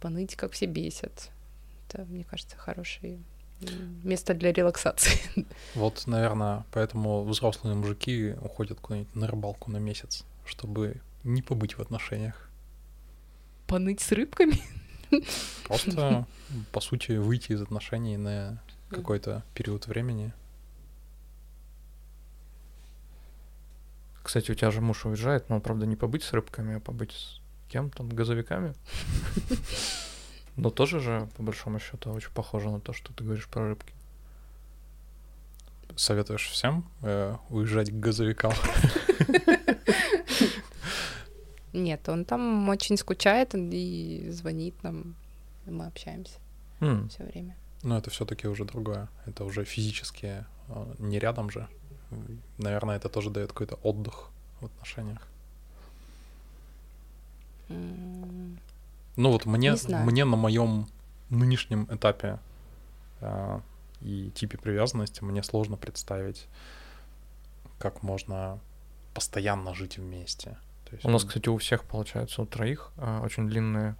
Поныть, 0.00 0.36
как 0.36 0.52
все 0.52 0.66
бесят. 0.66 1.30
Это, 1.88 2.04
мне 2.04 2.24
кажется, 2.24 2.56
хорошее 2.56 3.18
м, 3.62 4.00
место 4.04 4.34
для 4.34 4.52
релаксации. 4.52 5.46
Вот, 5.74 6.06
наверное, 6.06 6.64
поэтому 6.72 7.24
взрослые 7.24 7.74
мужики 7.74 8.34
уходят 8.42 8.80
куда-нибудь 8.80 9.14
на 9.14 9.26
рыбалку 9.26 9.70
на 9.70 9.78
месяц, 9.78 10.24
чтобы 10.44 11.00
не 11.24 11.40
побыть 11.40 11.78
в 11.78 11.80
отношениях. 11.80 12.50
Поныть 13.66 14.00
с 14.00 14.12
рыбками? 14.12 14.60
Просто, 15.64 16.26
по 16.72 16.80
сути, 16.80 17.12
выйти 17.12 17.52
из 17.52 17.62
отношений 17.62 18.16
на 18.16 18.62
какой-то 18.90 19.42
период 19.54 19.86
времени. 19.86 20.32
Кстати, 24.22 24.52
у 24.52 24.54
тебя 24.54 24.70
же 24.70 24.80
муж 24.80 25.04
уезжает, 25.04 25.48
но, 25.48 25.60
правда, 25.60 25.86
не 25.86 25.96
побыть 25.96 26.22
с 26.22 26.32
рыбками, 26.32 26.76
а 26.76 26.80
побыть 26.80 27.12
с 27.12 27.40
кем 27.70 27.90
там, 27.90 28.08
газовиками. 28.08 28.74
Но 30.56 30.70
тоже 30.70 31.00
же, 31.00 31.28
по 31.36 31.42
большому 31.42 31.80
счету, 31.80 32.12
очень 32.12 32.30
похоже 32.30 32.70
на 32.70 32.78
то, 32.78 32.92
что 32.92 33.12
ты 33.14 33.24
говоришь 33.24 33.48
про 33.48 33.68
рыбки. 33.68 33.94
Советуешь 35.96 36.48
всем 36.48 36.88
э, 37.02 37.36
уезжать 37.48 37.90
к 37.90 37.94
газовикам? 37.94 38.52
Нет, 41.72 42.08
он 42.08 42.24
там 42.24 42.68
очень 42.68 42.96
скучает 42.96 43.54
и 43.54 44.28
звонит 44.30 44.74
нам. 44.82 45.14
и 45.66 45.70
Мы 45.70 45.86
общаемся 45.86 46.38
М, 46.80 47.08
все 47.08 47.24
время. 47.24 47.54
Но 47.82 47.96
это 47.98 48.10
все-таки 48.10 48.46
уже 48.48 48.64
другое. 48.64 49.08
Это 49.26 49.44
уже 49.44 49.64
физически 49.64 50.44
э, 50.68 50.94
не 50.98 51.18
рядом 51.18 51.50
же. 51.50 51.66
Наверное, 52.58 52.96
это 52.96 53.08
тоже 53.08 53.30
дает 53.30 53.48
какой-то 53.52 53.76
отдых 53.82 54.28
в 54.60 54.66
отношениях. 54.66 55.26
М, 57.68 58.58
Ну 59.16 59.30
вот 59.30 59.46
мне, 59.46 59.72
мне 60.04 60.24
на 60.24 60.36
моем 60.36 60.86
нынешнем 61.30 61.86
этапе 61.90 62.38
э, 63.20 63.60
и 64.00 64.30
типе 64.34 64.58
привязанности 64.58 65.22
мне 65.24 65.42
сложно 65.42 65.76
представить, 65.76 66.46
как 67.78 68.02
можно 68.02 68.58
постоянно 69.14 69.74
жить 69.74 69.98
вместе. 69.98 70.56
То 70.92 70.96
есть, 70.96 71.06
У 71.06 71.08
нас, 71.08 71.24
кстати, 71.24 71.48
у 71.48 71.56
всех, 71.56 71.84
получается, 71.84 72.42
у 72.42 72.44
троих 72.44 72.92
а, 72.98 73.22
очень 73.22 73.48
длинные... 73.48 73.96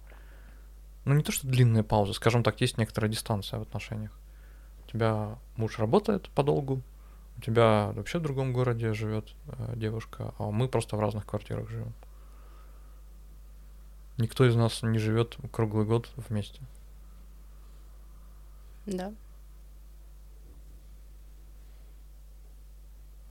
Ну, 1.05 1.15
не 1.15 1.23
то, 1.23 1.31
что 1.31 1.47
длинные 1.47 1.83
паузы, 1.83 2.13
скажем 2.13 2.43
так, 2.43 2.61
есть 2.61 2.77
некоторая 2.77 3.09
дистанция 3.09 3.57
в 3.57 3.63
отношениях. 3.63 4.11
У 4.85 4.91
тебя 4.91 5.39
муж 5.55 5.79
работает 5.79 6.29
подолгу, 6.29 6.83
у 7.35 7.41
тебя 7.41 7.91
вообще 7.95 8.19
в 8.19 8.21
другом 8.21 8.53
городе 8.53 8.93
живет 8.93 9.33
э, 9.47 9.73
девушка, 9.75 10.35
а 10.37 10.51
мы 10.51 10.67
просто 10.67 10.95
в 10.95 10.99
разных 10.99 11.25
квартирах 11.25 11.67
живем. 11.67 11.93
Никто 14.19 14.45
из 14.45 14.55
нас 14.55 14.83
не 14.83 14.99
живет 14.99 15.37
круглый 15.51 15.87
год 15.87 16.11
вместе. 16.15 16.61
Да. 18.85 19.11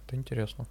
Это 0.05 0.17
интересно. 0.17 0.67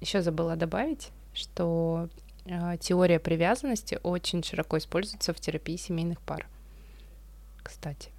Еще 0.00 0.22
забыла 0.22 0.56
добавить, 0.56 1.10
что 1.32 2.08
э, 2.44 2.76
теория 2.78 3.18
привязанности 3.18 3.98
очень 4.02 4.42
широко 4.42 4.76
используется 4.78 5.32
в 5.32 5.40
терапии 5.40 5.76
семейных 5.76 6.20
пар. 6.20 6.46
Кстати. 7.62 8.10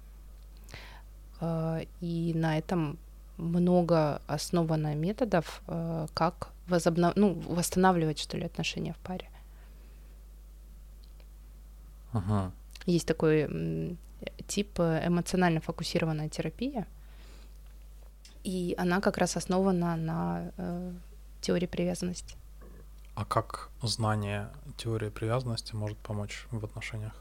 Э, 1.40 1.84
и 2.00 2.32
на 2.34 2.58
этом 2.58 2.98
много 3.36 4.20
основано 4.26 4.94
методов, 4.94 5.62
э, 5.68 6.06
как 6.14 6.50
возобнов... 6.66 7.14
ну, 7.16 7.34
восстанавливать, 7.34 8.18
что 8.18 8.36
ли, 8.36 8.44
отношения 8.46 8.92
в 8.92 8.98
паре. 8.98 9.28
ага. 12.12 12.52
Есть 12.86 13.06
такой 13.06 13.96
тип 14.46 14.80
эмоционально 14.80 15.60
фокусированная 15.60 16.28
терапия, 16.28 16.86
и 18.44 18.74
она 18.78 19.00
как 19.00 19.18
раз 19.18 19.36
основана 19.36 19.96
на 19.96 20.52
теории 21.40 21.66
привязанности. 21.66 22.36
А 23.14 23.24
как 23.24 23.70
знание 23.82 24.48
теории 24.76 25.08
привязанности 25.08 25.74
может 25.74 25.98
помочь 25.98 26.46
в 26.50 26.64
отношениях? 26.64 27.14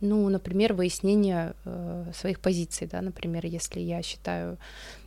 Ну, 0.00 0.26
например, 0.30 0.72
выяснение 0.72 1.54
э, 1.66 2.12
своих 2.14 2.40
позиций, 2.40 2.86
да, 2.86 3.02
например, 3.02 3.44
если 3.44 3.80
я 3.80 4.02
считаю, 4.02 4.56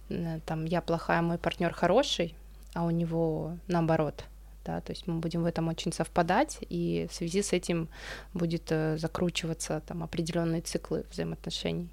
э, 0.09 0.39
там, 0.45 0.65
я 0.65 0.81
плохая, 0.81 1.23
мой 1.23 1.39
партнер 1.39 1.73
хороший, 1.73 2.35
а 2.75 2.85
у 2.85 2.91
него 2.91 3.57
наоборот, 3.67 4.25
да, 4.63 4.81
то 4.81 4.91
есть 4.91 5.07
мы 5.07 5.15
будем 5.15 5.41
в 5.41 5.45
этом 5.47 5.67
очень 5.67 5.91
совпадать, 5.91 6.59
и 6.69 7.07
в 7.09 7.15
связи 7.15 7.41
с 7.41 7.53
этим 7.53 7.89
будет 8.35 8.71
э, 8.71 8.97
закручиваться 8.99 9.81
там 9.87 10.03
определенные 10.03 10.61
циклы 10.61 11.05
взаимоотношений, 11.09 11.89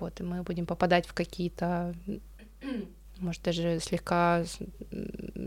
вот, 0.00 0.18
и 0.20 0.24
мы 0.24 0.42
будем 0.42 0.66
попадать 0.66 1.06
в 1.06 1.14
какие-то, 1.14 1.94
может 3.22 3.42
даже 3.42 3.80
слегка 3.80 4.44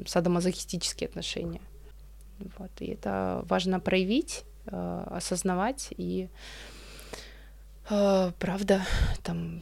садомазохистические 0.07 1.07
отношения, 1.07 1.61
вот, 2.57 2.71
и 2.79 2.87
это 2.87 3.43
важно 3.47 3.79
проявить 3.79 4.43
э, 4.65 5.03
осознавать 5.11 5.89
и 5.97 6.29
э, 7.89 8.31
правда 8.39 8.85
там 9.23 9.61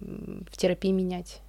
в 0.00 0.56
терапии 0.56 0.90
менять. 0.90 1.40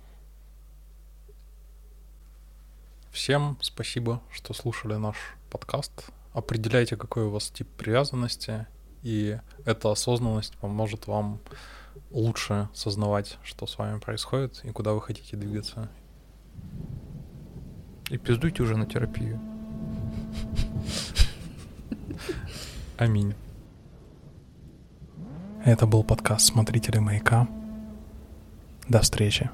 Всем 3.12 3.58
спасибо, 3.62 4.22
что 4.32 4.54
слушали 4.54 4.96
наш 4.96 5.18
подкаст. 5.52 5.92
Определяйте, 6.34 6.98
какой 6.98 7.26
у 7.26 7.30
вас 7.30 7.50
тип 7.50 7.68
привязанности, 7.78 8.66
и 9.04 9.38
эта 9.66 9.92
осознанность 9.92 10.58
поможет 10.58 11.08
вам 11.08 11.40
лучше 12.14 12.70
сознавать, 12.74 13.38
что 13.44 13.68
с 13.68 13.78
вами 13.78 14.00
происходит 14.00 14.62
и 14.64 14.70
куда 14.70 14.94
вы 14.94 15.02
хотите 15.02 15.36
двигаться. 15.36 15.90
И 18.10 18.18
пиздуйте 18.18 18.64
уже 18.64 18.78
на 18.78 18.86
терапию. 18.86 19.40
Аминь. 22.98 23.34
Это 25.66 25.88
был 25.88 26.04
подкаст 26.04 26.46
«Смотрители 26.46 27.00
маяка». 27.00 27.48
До 28.88 29.00
встречи. 29.00 29.50